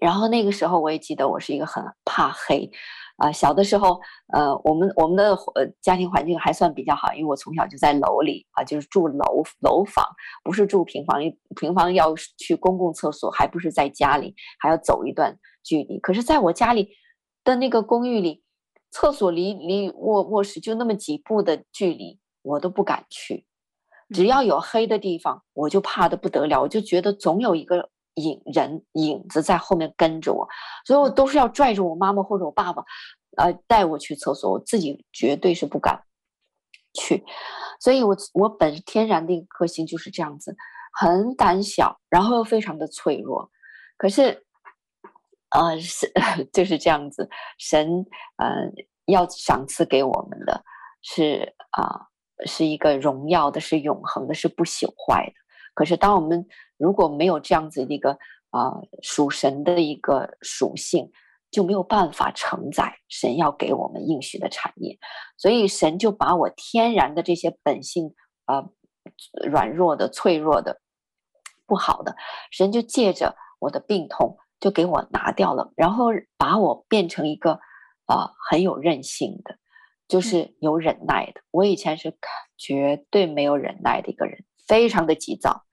[0.00, 2.70] 然后那个时候我也记得我是一个很怕黑。
[3.16, 4.00] 啊，小的时候，
[4.32, 10.04] 呃，我们我们的呃家庭环境还算比较好，因为我从小就在楼里啊，就是住楼楼房，
[10.42, 11.20] 不是住平房，
[11.54, 16.00] 平房要去公共厕所，还不是在家里，还要走一段距离。
[16.00, 16.88] 可是，在我家里
[17.44, 18.42] 的那个公寓里，
[18.90, 23.46] 厕所离离卧卧室就那么几步的距离，我都不敢去。
[24.10, 27.90] 只要有黑的地方，我就怕的不得了，我就觉得总有一个。
[28.14, 30.48] 影人影子在后面跟着我，
[30.84, 32.84] 所以我都是要拽着我妈妈或者我爸爸，
[33.36, 34.52] 呃，带我去厕所。
[34.52, 36.02] 我自己绝对是不敢
[36.94, 37.24] 去，
[37.80, 40.56] 所以我我本天然的一个个性就是这样子，
[40.92, 43.50] 很胆小，然后又非常的脆弱。
[43.96, 44.44] 可是，
[45.50, 46.12] 呃，是
[46.52, 48.06] 就是这样子，神
[48.36, 48.70] 呃
[49.06, 50.64] 要赏赐给我们的
[51.02, 51.82] 是啊、
[52.38, 55.32] 呃，是一个荣耀的，是永恒的，是不朽坏的。
[55.74, 56.46] 可是，当我们
[56.76, 58.18] 如果没有这样子的一个
[58.50, 58.72] 啊
[59.02, 61.10] 属神的一个属性，
[61.50, 64.98] 就没有办法承载神要给我们应许的产业，
[65.36, 68.14] 所以神就把我天然的这些本性
[68.44, 70.80] 啊、呃、软弱的、脆弱的、
[71.66, 72.16] 不好的，
[72.50, 76.06] 神就借着我的病痛就给我拿掉了，然后
[76.36, 77.60] 把我变成一个
[78.06, 79.58] 啊、呃、很有韧性的。
[80.06, 81.40] 就是有忍耐的。
[81.50, 82.14] 我以前是
[82.58, 85.64] 绝对没有忍耐的一个人，非常的急躁。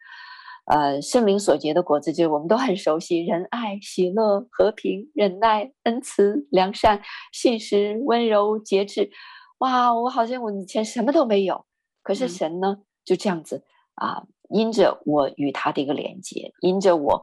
[0.66, 7.02] 呃，圣灵所结的果子，就是我们都很熟悉：仁爱、喜乐、和平、忍耐、恩慈、良善、
[7.32, 9.12] 信实、温柔、节制。
[9.60, 11.66] 哇，我好像我以前什么都没有。
[12.04, 13.64] 可是神呢，嗯、就这样子
[13.96, 17.22] 啊，因着我与他的一个连接，因着我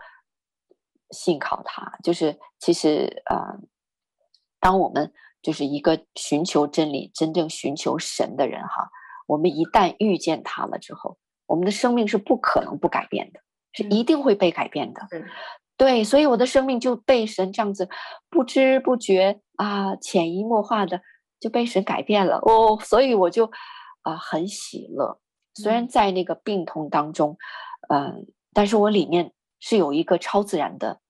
[1.11, 3.61] 信靠他，就是其实啊、呃，
[4.61, 5.12] 当我们。
[5.41, 8.91] 就是一个寻求真理、真正寻求神的人哈。
[9.28, 11.16] 我们一旦遇见他了之后，
[11.49, 13.40] 我们的生命是不可能不改变的，
[13.72, 15.01] 是一定会被改变的。
[15.11, 15.24] 嗯、
[15.76, 17.88] 对，所以我的生命就被神这样子
[18.30, 21.01] 不知不觉啊，潜移默化的
[21.40, 22.78] 就被神改变了哦。
[22.80, 23.51] 所以我就
[24.03, 25.18] 啊很喜乐，
[25.55, 27.36] 虽然在那个病痛当中，
[27.88, 28.14] 嗯、呃，
[28.53, 31.01] 但是我里面是有一个超自然的、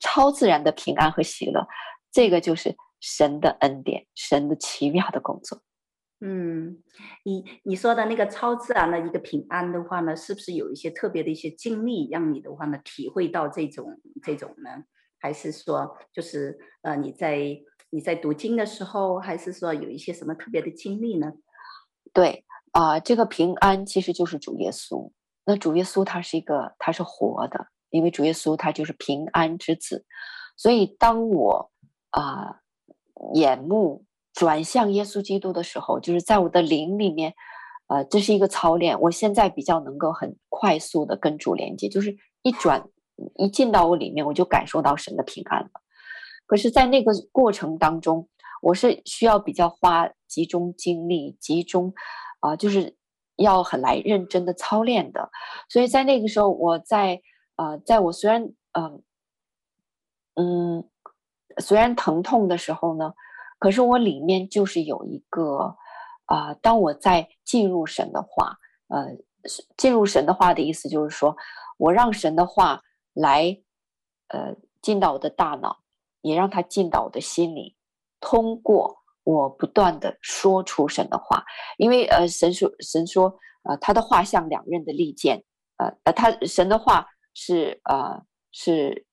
[0.00, 1.66] 超自然的平安和喜乐。
[2.10, 2.74] 这个就是。
[3.00, 5.62] 神的恩典，神的奇妙的工作。
[6.20, 6.82] 嗯，
[7.24, 14.84] 你你说的那个超自然的一个平安的话呢，是不是有一些特别的一些经历，让你的话呢体会到这种这种呢？
[15.20, 17.38] 还是说，就是呃你在
[17.90, 21.32] 你在读经的时候，还是说有一些什么特别的经历呢？
[22.12, 25.12] 对啊，这个平安其实就是主耶稣。
[25.44, 30.04] 那主耶稣他是一个，他是活的，因为主耶稣他就是平安之子。
[30.56, 31.70] 所以当我
[32.10, 32.60] 啊。
[33.34, 34.04] 眼目
[34.38, 37.34] 转向耶稣基督的时候，就是在我的灵里面，
[37.88, 39.00] 呃，这是一个操练。
[39.00, 42.88] 我现在比较能够很快速的跟主连接，就是一转
[43.34, 45.70] 一进到我里面，我就感受到神的平安了。
[46.46, 48.28] 可是，在那个过程当中，
[48.62, 51.92] 我是需要比较花集中精力，集中
[52.38, 52.96] 啊、就是
[53.34, 55.30] 要很来认真的操练的。
[55.68, 57.20] 所以在那个时候，我在
[57.56, 59.02] 呃，在我虽然嗯、
[60.34, 60.88] 呃、嗯。
[61.60, 63.14] 虽然疼痛的时候呢，
[63.58, 65.76] 可是我里面就是有一个
[66.26, 68.56] 啊、呃，当我在进入神的话，
[68.88, 69.16] 呃，
[69.76, 71.36] 进入神的话的意思就是说，
[71.76, 72.82] 我让神的话
[73.14, 73.60] 来，
[74.28, 75.78] 呃，进到我的大脑，
[76.20, 77.76] 也让它进到我的心里，
[78.20, 81.44] 通过我不断的说出神的话，
[81.76, 85.44] 因为呃，神说神说，呃，他的话像两刃的利剑，
[85.78, 89.06] 呃呃，他神的话是呃是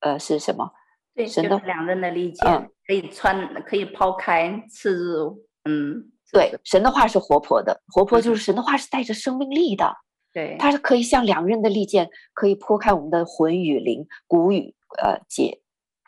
[0.00, 0.72] 呃是什么？
[1.16, 5.42] 对，神的两刃的利剑，嗯、可以穿，可以抛开，刺入。
[5.64, 9.96] 嗯，对，神的话是活泼的，活泼就是神的话是带着生命力的。
[10.34, 15.62] 对，它是可以像两刃的利剑，可以剖开我们的魂与灵、骨与呃解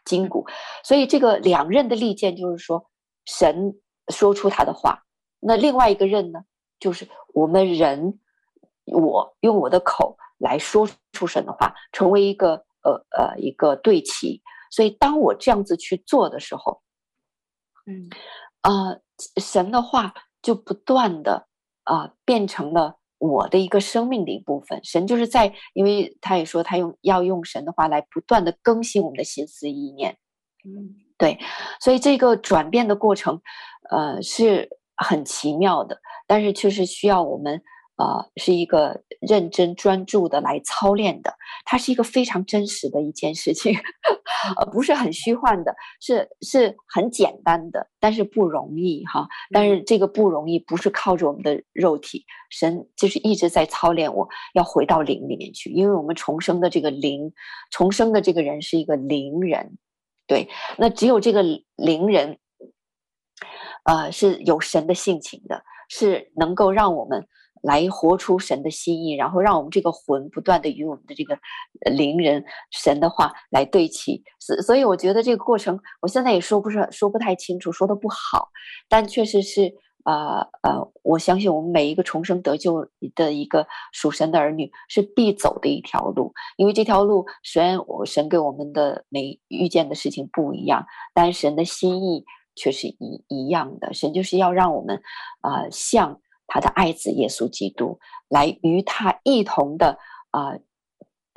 [0.04, 0.46] 筋骨。
[0.84, 2.90] 所以这个两刃的利剑就是说，
[3.24, 3.80] 神
[4.12, 5.04] 说出他的话。
[5.40, 6.40] 那另外一个刃呢，
[6.78, 8.20] 就是我们人，
[8.84, 14.42] 我用我的口来说出神的话，成为一个呃呃一个对齐。
[14.70, 16.82] 所以，当我这样子去做的时候，
[17.86, 18.08] 嗯，
[18.62, 19.00] 呃，
[19.40, 21.48] 神的话就不断的
[21.84, 24.80] 啊、呃，变成了我的一个生命的一部分。
[24.84, 30.18] 神就是在，因为他也说他用要用神的话来不断的更新我们的心思意念，
[30.64, 31.38] 嗯，对，
[31.80, 33.40] 所以这个转变的过程，
[33.90, 37.62] 呃，是很奇妙的，但是却是需要我们。
[37.99, 41.34] 啊、呃，是一个认真专注的来操练的，
[41.64, 43.74] 它是一个非常真实的一件事情，
[44.57, 49.26] 呃，不是很虚幻的，是是很简单的，但是不容易哈。
[49.53, 57.32] 但是这个不容易，不是靠着我们的肉体，神就是一直在操练我，要回到灵里面去，因为我们重生的这个灵，
[57.72, 59.76] 重生的这个人是一个灵人，
[60.28, 61.42] 对，那只有这个
[61.74, 62.38] 灵人，
[63.82, 67.26] 呃，是有神的性情的，是能够让我们。
[67.62, 71.38] 来活出神的心意，然后让我们这个魂不断的与我们的这个
[71.90, 74.22] 灵人神的话来对齐。
[74.38, 78.48] 所所以，我觉得这个过程，我现在也说不是说不太清楚，说的不好，
[78.88, 93.92] 但确实是呃呃，我相信我们每一个重生得救的一个属神的儿女是必走的一条路，因为这条路虽然我神给我们的每遇见的事情不一样，但神的心意却是一一样的。
[93.92, 95.02] 神就是要让我们
[95.40, 96.20] 啊、呃、像。
[96.49, 99.96] 他的爱子耶稣基督来与他一同的
[100.32, 100.61] 啊、呃，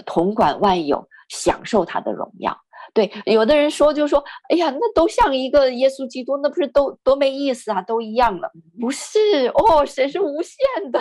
[0.06, 2.58] 统管万有，享受他的荣耀。
[2.94, 7.80] 对，有的人说就说，哎呀，那都像一个耶稣基督，那不是都多没意思啊？
[7.84, 8.52] 都一样了。
[8.80, 9.20] 不是
[9.54, 11.00] 哦，神是无限的。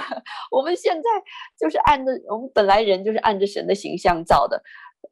[0.51, 1.09] 我们现在
[1.59, 4.63] 就是按着我们本来人就是按着神的形象造的，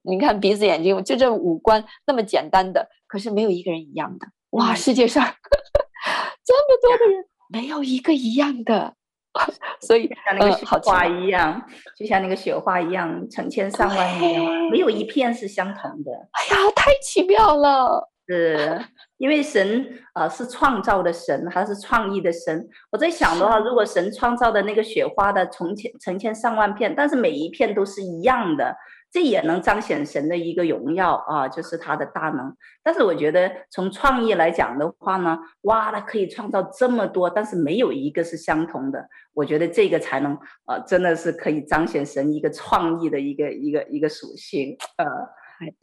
[0.03, 4.26] 你看鼻子眼睛，就这五官那么简单的，可是没有一个人一样的。
[4.51, 5.24] 哇，世界上
[6.44, 8.94] 这么多的人，没有一个一样的。
[9.80, 16.11] 所以像那个雪花一样，嗯、就像那个雪花一样，成千上万年，没有一片是相同的。
[16.32, 18.11] 哎呀，太奇妙了！
[18.26, 18.80] 是
[19.16, 22.68] 因为神啊、呃、是创造的神，还是创意的神？
[22.90, 28.74] 我在想的话，如果神创造的那个雪花的成千成千上万片，但是每一片都是一样的。
[29.11, 32.54] 这也能彰显神的一个荣耀啊，就是他的大能。
[32.82, 39.09] 但是我觉得从创意来讲的话呢，哇，他可以创造这么多，但是没有一个是相同的。
[39.32, 40.36] 我觉得这个才能
[40.66, 44.76] 啊，真的是可以彰显神一个创意的一个一个一个属性。
[44.98, 45.06] 呃，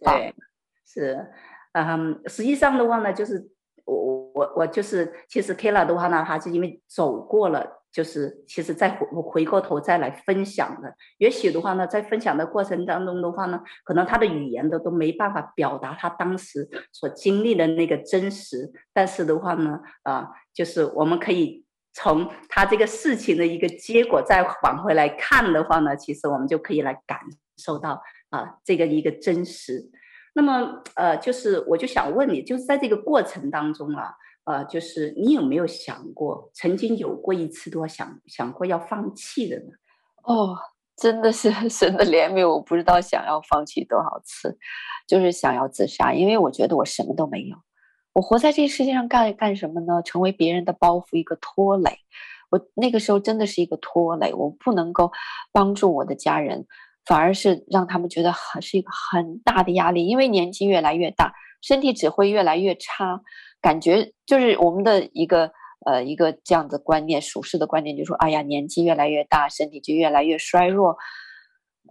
[0.04, 0.36] 对，
[0.86, 1.28] 是，
[1.74, 3.50] 嗯，实际上的话呢，就是
[3.86, 7.82] 我我我就是，其实 Kayla 的话呢，他是因为走过了。
[7.96, 18.70] 就是其实再回回过头再来分享的，也许的话呢，在分享的过程当中的话呢，可能他的语言都都没办法表达他当时所经历的那个真实。
[18.92, 27.22] 但是的话呢，啊，就是我们可以从他这个事情的一个结果再往回来看的话呢，其实我们就可以来感
[27.56, 29.90] 受到啊这个一个真实。
[30.34, 34.16] 那么呃，就是我就想问你，就是在这个过程当中啊。
[34.46, 39.72] 呃，就是你有没有想过，曾经有过一次多想想过要放弃的呢？
[40.24, 40.56] 哦，
[40.96, 44.58] 真的是 神的怜悯，我不知道想要放弃多少次，
[45.08, 47.58] 就是想要自杀，因为我觉得我什么都没有，
[48.14, 50.02] 我活在这个世界上干干什么呢？
[50.04, 52.00] 成为别人的包袱，一个拖累。
[52.52, 55.12] 我那个时候真的是一个拖累，我不能够
[55.52, 56.68] 帮助我的家人，
[57.04, 63.22] 反而是让他们觉得很是一个很大的压力，因为年纪越来越大，身体只会越来越差。
[63.66, 65.52] 感觉就是我们的一个
[65.88, 70.96] 呃一个这样的观念，属世的观念，就说，哎呀，年纪越来越大，身体就越来越衰弱，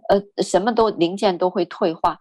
[0.07, 2.19] 呃，什么都零件都会退化。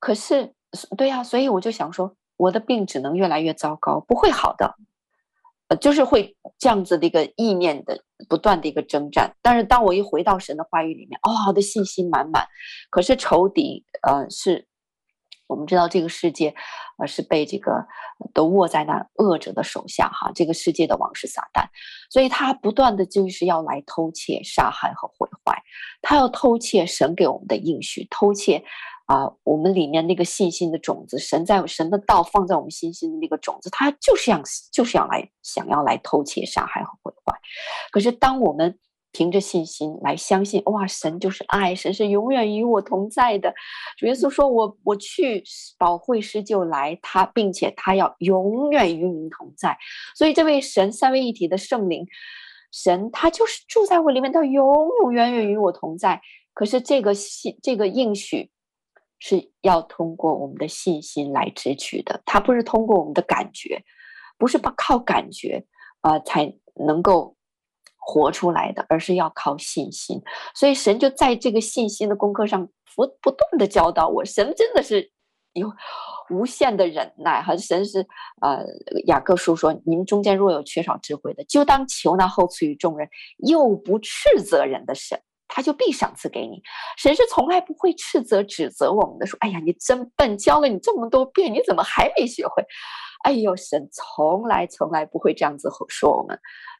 [0.00, 0.54] 可是，
[0.96, 4.74] 对呀，所以我就想说，我的病只能越来越糟糕，不会好的，
[5.68, 9.36] 呃，就是会这样子的一个意念的不断的一个征战。
[9.42, 12.46] 但是，当我一回到神的话语里面，哦，我的信心满满。
[12.88, 14.66] 可是仇敌，呃，是。
[15.46, 16.54] 我们知道这个世界，
[16.98, 17.70] 呃，是被这个
[18.32, 20.30] 都握在那恶者的手下哈。
[20.34, 21.66] 这个世界的王是撒旦，
[22.10, 25.62] 所以他不断的就是要来偷窃、杀害和毁坏。
[26.02, 28.64] 他要偷窃神给我们的应许，偷窃
[29.06, 31.18] 啊、我们里面那个信心的种子。
[31.18, 34.40] 神在神的道放在我们信心的那个种子，他就是要
[34.72, 37.38] 就是要来想要来偷窃、杀害和毁坏。
[37.92, 38.78] 可是当我们
[39.14, 43.54] 凭着信心来相信，哇，神就是爱，神是永远与我同在的。
[43.96, 45.40] 主耶稣说：“我我去，
[45.78, 49.78] 保惠师就来，他并且他要永远与您同在。”
[50.16, 52.04] 所以这位神三位一体的圣灵，
[52.72, 54.66] 神他就是住在我里面，他永
[55.02, 56.20] 永远远与我同在。
[56.52, 58.50] 可是这个信，这个应许
[59.20, 63.84] 是要通过我们的信心来支取的，他不是通过我们的感觉，
[64.36, 65.64] 不是靠感觉
[66.00, 66.52] 啊、呃、才
[66.84, 67.33] 能够。
[68.06, 70.20] 活出来的，而是要靠信心，
[70.54, 74.24] 所以神就在这个信心的功课上不不断的教导我。
[74.24, 75.10] 神真的是
[75.54, 75.72] 有
[76.30, 78.06] 无限的忍耐，哈神是
[78.42, 78.62] 呃
[79.06, 86.60] 雅各书说：你们中间若有缺少智慧的，就当求那厚赐与众人又不斥责人的神，他就必赏赐给你。
[86.98, 92.62] 神是从来不会斥责指责我们的，说：哎呀，你真笨，教了你这么多遍，你怎么还没学会？
[93.24, 96.38] 哎呦，神从来从来不会这样子说我们。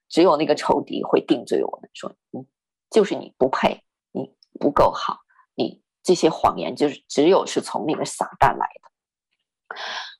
[0.08, 2.46] 只有那个仇敌会定罪我们，说：“嗯，
[2.90, 3.82] 就是你不配，
[4.12, 5.18] 你不够好，
[5.54, 9.76] 你这些谎言就是只有是从那个撒旦来的。”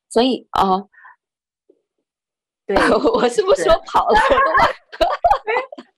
[0.09, 0.89] 所以啊，呃、
[2.67, 2.77] 对，
[3.13, 4.19] 我是不是说跑了？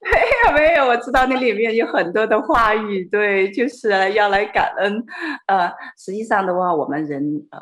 [0.09, 5.03] 没有没有，我知道那里面有很多的话语，对，就是要来感恩。
[5.47, 7.21] 呃，实际上的话，我们人
[7.51, 7.59] 呃，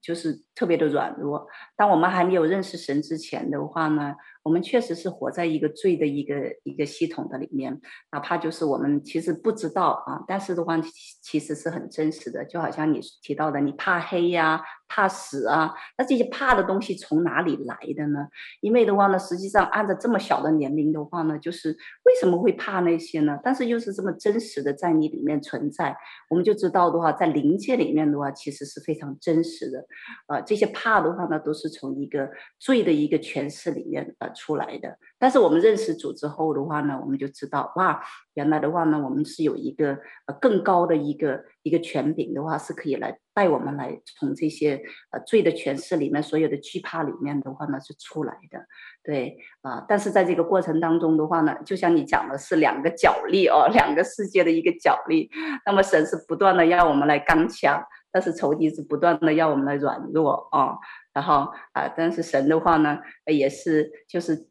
[0.00, 1.46] 就是特别的软弱。
[1.76, 6.34] 当我们还没有认识神之前的话呢，我们确实是活在一个罪的一个
[6.64, 7.80] 一个系统的里面，
[8.10, 10.80] 哪怕就是我们其实不知道啊，但是的话
[11.22, 18.26] 其实是很真实的，就好像你提到的，你怕黑呀、怕死啊，那这些怕的东西从哪里来的呢？
[18.60, 23.38] 因为的话呢，实际上按照这么小的年龄的话呢，就是为什么会怕那些呢？
[23.42, 25.96] 但是又是这么真实的在你里面存在，
[26.28, 29.86] 我们就知道的话，在灵界里面的话，其实是非常真实的，
[30.26, 32.28] 啊，这些怕的话呢，都是从一个
[32.58, 34.30] 罪的一个诠释里面呃。
[34.34, 39.92] 出来的，但是我们认识主之后的话呢，我们就知道哇，原来的话呢，我们是有一个
[40.26, 44.82] 呃更高的一个一个权柄的话，是可以来带我们来从这些
[45.12, 48.58] 呃罪的诠释里面，所有的惧怕里面的话呢是出来的，
[49.04, 55.30] 对啊、但是在这个过程当中的话呢，就像你讲的是两个角力哦，两个世界的一个角力，
[55.64, 57.80] 那么神是不断的让我们来刚强。
[58.12, 60.76] 但是仇敌是不断的要我们来软弱啊，
[61.12, 64.48] 然后啊，但是神的话呢，也是就是。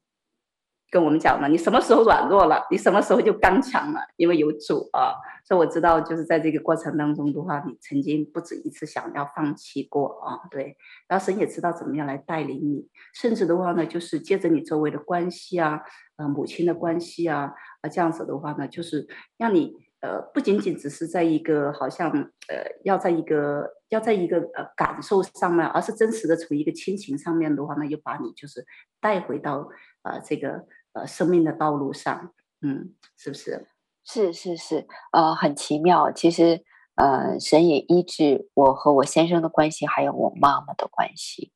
[0.94, 5.16] 跟我们讲了，你什么时候软弱了，你什么时候就刚强了，因为有主啊。
[5.46, 10.42] 所以我知道，就是在这个过程当中的话，你曾经不止一次想要放弃过啊。
[10.52, 10.76] 对，
[11.08, 15.80] 然后神也知道怎么样来带领你，甚至的话呢，就是借着你周围的关系啊，
[16.18, 19.08] 呃，母亲的关系啊，啊，这样子的话呢，就是
[19.38, 28.66] 让你呃，不仅仅只是在一个好像呃，要在一个要在一个呃感受上面，而是真实的从一个亲情上面的话呢，又把你就是
[29.00, 29.70] 带回到
[30.04, 30.66] 呃这个。
[30.94, 33.66] 呃，生命的道路上，嗯，是不是？
[34.04, 36.12] 是是是，呃，很奇妙。
[36.12, 41.54] 其实，呃，神也医治我和我先生的关系，还有我妈妈的关系。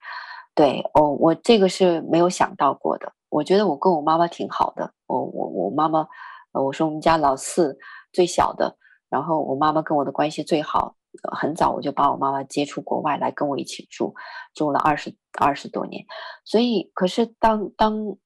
[0.54, 3.12] 对，哦，我这个是没有想到过的。
[3.28, 4.93] 我觉得我跟我妈妈挺好的。
[5.06, 6.08] 我我我妈妈，
[6.54, 7.78] 呃，我说我们家老四，
[8.16, 8.78] 最小的。
[9.09, 10.95] 然后我妈妈跟我的关系最好。
[11.32, 14.13] 很早我就把我妈妈接出国外来跟我一起住，
[14.53, 16.05] 住了二十二十多年。
[16.43, 18.18] 所以，可是当当。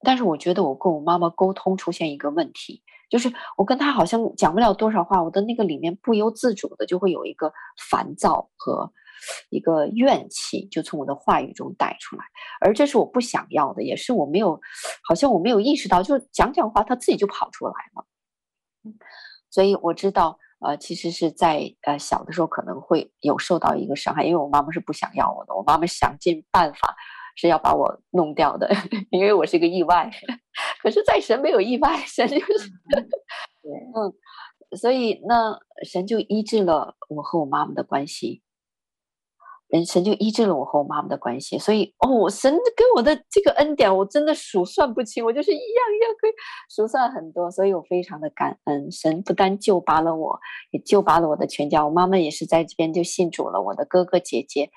[0.00, 7.52] 但是我觉得我跟我妈妈沟通出现一个问题，就是我跟她好像讲不了多少话，我的那个里面不由自主的就会有一个
[7.90, 8.92] 烦躁和
[9.50, 12.22] 一个怨气，就从我的话语中带出来，
[12.60, 14.60] 而这是我不想要的，也是我没有，
[15.08, 18.06] 好像我没有意识到，就讲讲话，她自己就跑出来了。
[19.50, 26.96] 所以我知道，呃，其实是在呃小的时候可能会有受到一个伤害，因为我妈妈是不想要我的，我妈妈想尽办法。
[27.40, 28.68] 是要把我弄掉的，
[29.12, 30.10] 因为我是一个意外。
[30.82, 32.68] 可是，在神没有意外，神就是，
[33.62, 34.12] 对，嗯，
[34.76, 35.56] 所以那
[35.88, 38.42] 神就医治了我和我妈妈的关系，
[39.68, 41.58] 人神就医治了我和我妈妈的关系。
[41.58, 46.30] 所以，哦，神给我的这个恩典，我真的数算不清，我就是一样一样可以
[46.68, 48.90] 数算很多，所以我非常的感恩。
[48.90, 50.38] 神不单救拔了我，
[50.72, 51.84] 也救拔了我的全家。
[51.84, 54.70] 我妈妈也是在这边就信主了，我的哥哥姐姐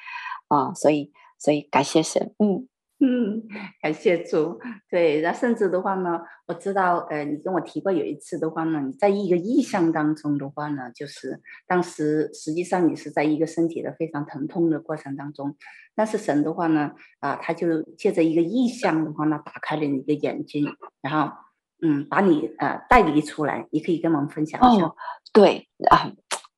[0.47, 1.11] 啊，所以。
[1.43, 2.67] 所以感谢神，嗯
[3.04, 3.41] 嗯，
[3.82, 15.58] 感谢主，对，那甚至的话呢，我知道，呃，你跟我提过有一次的话呢，你在一个意象当中的话呢，就是当时实际上你是在一个身体的非常疼痛的过程当中，
[15.95, 16.91] 但是神的话呢，
[17.22, 20.68] 啊，他就借着一个意象的话呢，打开了你的眼睛，
[21.02, 21.34] 然后，
[21.82, 24.86] 嗯，把你呃带离出来，你可以跟我们分享一下。
[24.86, 24.95] 哦，
[25.34, 26.12] 对啊。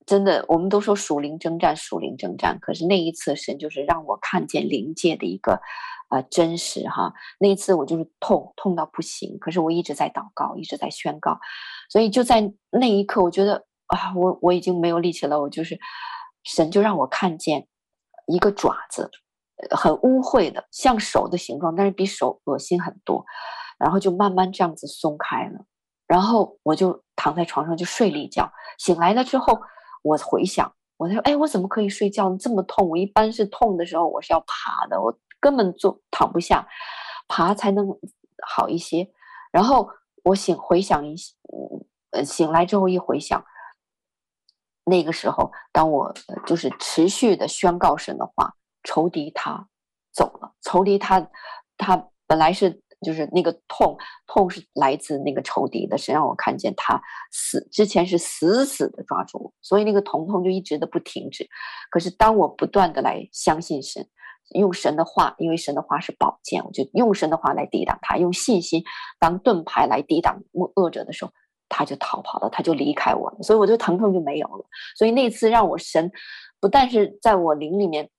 [0.06, 2.60] 真的，我们都说属灵征战，属灵征战。
[2.60, 5.54] 可是那一次，神就是让我看见灵界的一个
[6.10, 7.14] 啊、呃、真实哈。
[7.40, 9.38] 那一次我就是痛，痛到不行。
[9.40, 11.40] 可是我一直在祷告，一直在宣告。
[11.90, 15.40] 所以就在那一刻，我觉得啊，我我已经没有力气了。
[15.40, 15.80] 我就是
[16.44, 17.68] 神就让我看见
[18.28, 19.10] 一个爪子，
[19.72, 23.24] 很污秽的，像手的形状，但是比手恶心很多。
[23.80, 25.66] 然后就慢慢这样子松开了。
[26.08, 29.62] 然后我就躺在床上就睡了一觉，醒来了之后。
[30.04, 32.88] 我回想，我说，哎，我怎么可以睡觉这么痛？
[32.88, 36.68] 我一般是痛的时候，我是要爬的，我根本坐躺不下，
[37.28, 37.88] 爬才能
[38.46, 39.12] 好一些。
[39.52, 39.90] 然后
[40.24, 41.16] 我醒回想一，
[42.12, 43.44] 呃，醒来之后一回想，
[44.86, 46.14] 那个时候，当我
[46.46, 49.68] 就是持续的宣告神的话，仇敌他
[50.12, 51.28] 走了，仇敌他
[51.78, 52.83] 他本来是。
[53.04, 57.02] 就是那个痛，痛是来自那个仇敌的，神让我看见他
[57.32, 61.48] 死之前是死死的抓住我，所以那个疼痛就一直的不停止。
[61.92, 64.08] 可是当我不断的来相信神，
[64.56, 68.84] 用神的话，因为神的话是宝剑，我就用神的话来抵挡他，用信心
[69.20, 70.42] 当盾牌来抵挡
[70.76, 71.32] 恶者的时候，
[71.70, 74.66] 他就逃跑了，他就离开我了，所以我就疼痛就没有了。
[74.96, 76.12] 所以那次让我神
[76.60, 78.10] 不但是在我灵里面。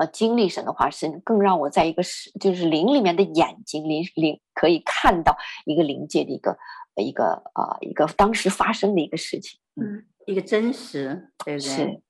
[0.00, 5.36] 呃，经历神的话，神更让我在一个是就是灵里面的眼睛，灵灵可以看到
[5.66, 6.56] 一个灵界的一个
[6.96, 11.68] 一个呃一个当时发生的一个事情，嗯，一个真实，对不对？
[11.68, 12.02] 是，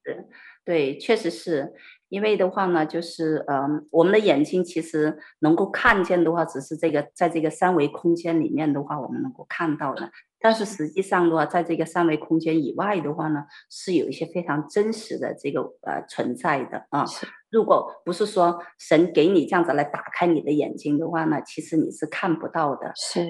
[0.64, 1.74] 对，确实是
[2.08, 10.12] 因为的话呢，就是呃，我们的眼睛其实能够看见的话，只是这个在这个三维空间里面的话，我们能够看到的。
[10.38, 17.04] 但是实际上的话，在这个三维空间以外的话呢，是有一些非常真实的这个呃存在的啊。
[17.50, 22.92] 如果不是说神给你这样子来打开你的眼睛的话呢，其实你是看不到的。
[22.94, 23.26] 是，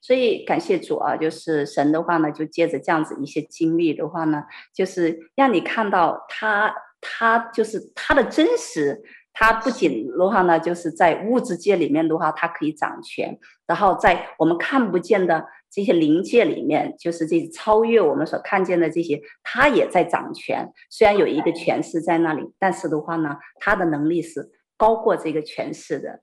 [0.00, 4.44] 所以感谢主啊，就是神的话呢，就借着这样子一些经历的话呢，
[4.74, 9.02] 就是让你看到他，他就是他的真实。
[9.40, 20.70] 他不仅的话呢，就是在物质界里面的话，它可以掌权；然后在我们看不见的这些灵界里面，就是这超越我们所看见的这些，它也在掌权。
[20.90, 26.20] 虽然有一个权势在那里，但是的话呢，它的能力是高过这个权势的。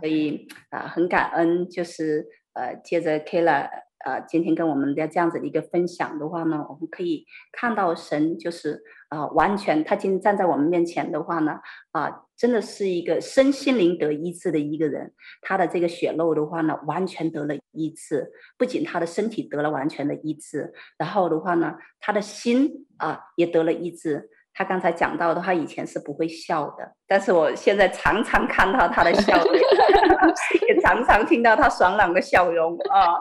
[0.00, 3.70] 所以啊、呃，很感恩，就是呃，借着 Kayla
[4.04, 11.60] 呃今天跟我们的这样子的一个分享的话呢，我们可以看到神就是啊、呃，完全他今天站在我们面前的话呢，
[11.92, 15.12] 啊、呃，真的是一个身心灵得医治的一个人。
[15.42, 24.30] 他的这个血漏的话呢，完全得了医治，不仅他的身体得了完全的医治，然后的话呢，他的心啊、也得了医治。
[24.52, 29.54] 他刚才讲到的话，以前是不会笑的，但是我现在常常看到他的笑容，
[30.68, 33.14] 也常常听到他爽朗的笑容啊。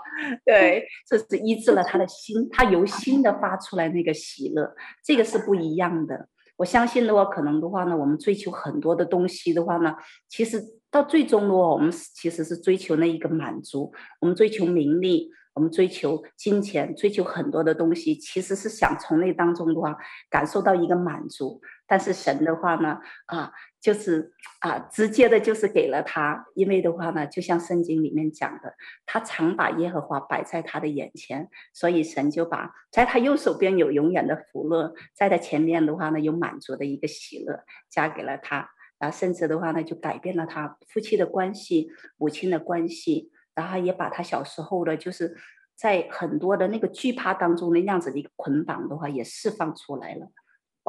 [0.43, 4.73] 对，这是医治了他的心，他由心的发出来那个喜乐，
[5.05, 6.27] 这个是不一样的。
[6.59, 9.95] 我相信的话，可能的话呢，我们追求很多的东西的话呢，
[10.27, 15.31] 其实到最终的话，我们其实是追求那一个满足，我们追求名利。
[15.55, 19.97] 我们追求金钱，追求很多的东西，其实是想从那当中的话
[20.29, 21.59] 感受到一个满足。
[21.85, 23.51] 但是神的话呢，啊，
[23.81, 28.73] 就是啊，直接的就是给了他，因为的话呢，就像圣经里面讲的，
[29.05, 43.31] 他常把耶和华摆在他的眼前，所以神就把在他右手边有永远的福乐，在他前面的话呢，有满足的一个喜乐加给了他，啊，甚至的话呢，就改变了他夫妻的关系，母亲的关系。
[43.55, 45.35] 然后也把他小时候的，就是
[45.75, 50.31] 在很多的那个惧怕当中的那样子的一个捆绑的话，也释放出来了。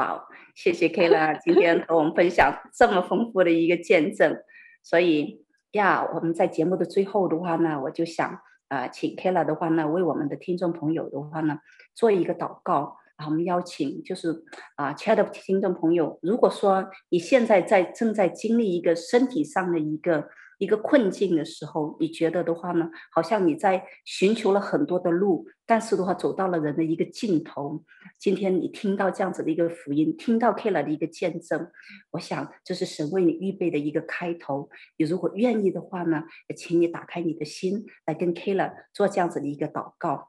[0.00, 4.34] 好，谢谢 Kayla 今天和我们分享这么丰富的一个见证。
[4.82, 11.58] 所以呀，我们在节目的最后的话呢，我就想啊、请 Kayla 的话呢，为我们的听众朋友的话呢，
[11.94, 12.96] 做一个祷告。
[13.20, 14.44] 然后我们邀请，就是
[14.76, 20.30] 啊，亲爱的听众朋友，如果说你现在在正在经历一个身体上的一个。
[20.60, 27.82] 一个困境的时候，你觉得的话呢，好像你在寻求了很多的路，但是的话走到了人的一个尽头。
[28.18, 31.70] 今天你听到这样子的一个福音，听到 Kayla 的一个见证，
[32.10, 34.68] 我想这是神为你预备的一个开头。
[34.98, 40.28] 你如果愿意的话呢，也请你打开你的心，来跟 Kayla 做这样子的一个祷告。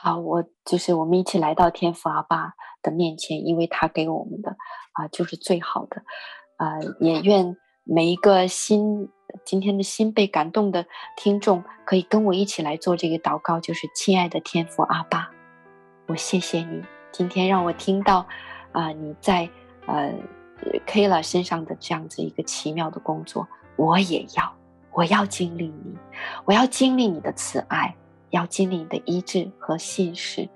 [0.00, 4.56] 好，我就是我们一起来到天父阿爸的面前，因为他给我们的
[4.92, 6.02] 啊就是最好的
[6.56, 7.56] 啊，也愿。
[7.90, 9.08] 每一个心
[9.46, 10.84] 今天的心被感动的
[11.16, 15.30] 听众，可以跟我一起来做这个祷告，就是亲爱的天父阿爸，
[16.06, 18.26] 我谢谢你今天让我听到
[18.72, 19.48] 啊、你在
[19.86, 20.12] 呃
[20.86, 24.54] Kayla 身上的这样子一个奇妙的工作，我也要，
[24.92, 25.96] 我要经历你，
[26.44, 27.96] 我要经历你的慈爱，
[28.30, 30.48] 要经历你的医治和信实，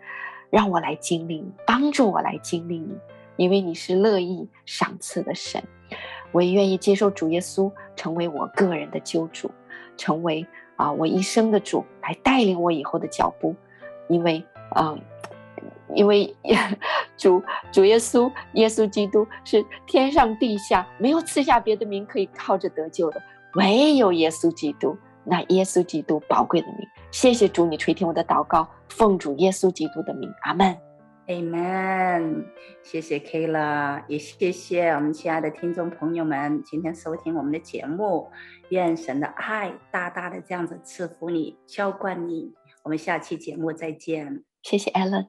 [0.51, 2.97] 让我来经历你，帮助我来经历你，
[3.37, 5.63] 因为你是乐意赏赐的神。
[6.31, 9.51] 我也愿意接受主耶稣成为我个人的救主，
[9.97, 10.47] 成为
[10.77, 13.55] 啊我一生的主，来带领我以后的脚步。
[14.09, 14.99] 因为啊，
[15.95, 16.35] 因为
[17.17, 23.23] 主主耶稣耶稣基督是天上地下没有赐下别的名可以靠着得救的，
[23.55, 24.97] 唯有耶稣基督。
[25.25, 26.77] 那耶稣基督宝贵的名，
[27.11, 30.77] 谢谢主，你垂听我的祷告，奉主耶稣基督的名，阿门。
[31.29, 32.45] Amen，
[32.83, 38.29] 谢谢 Kayla，也谢谢我们亲爱的听众朋友们今天收听我们的节目。
[38.71, 42.53] 愿神的爱大大的这样子赐福你，浇灌你。
[42.83, 44.43] 我们下期节目再见。
[44.63, 45.29] 谢谢 Alan。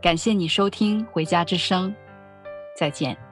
[0.00, 1.90] 感谢你收听《回家之声》，
[2.74, 3.29] 再见。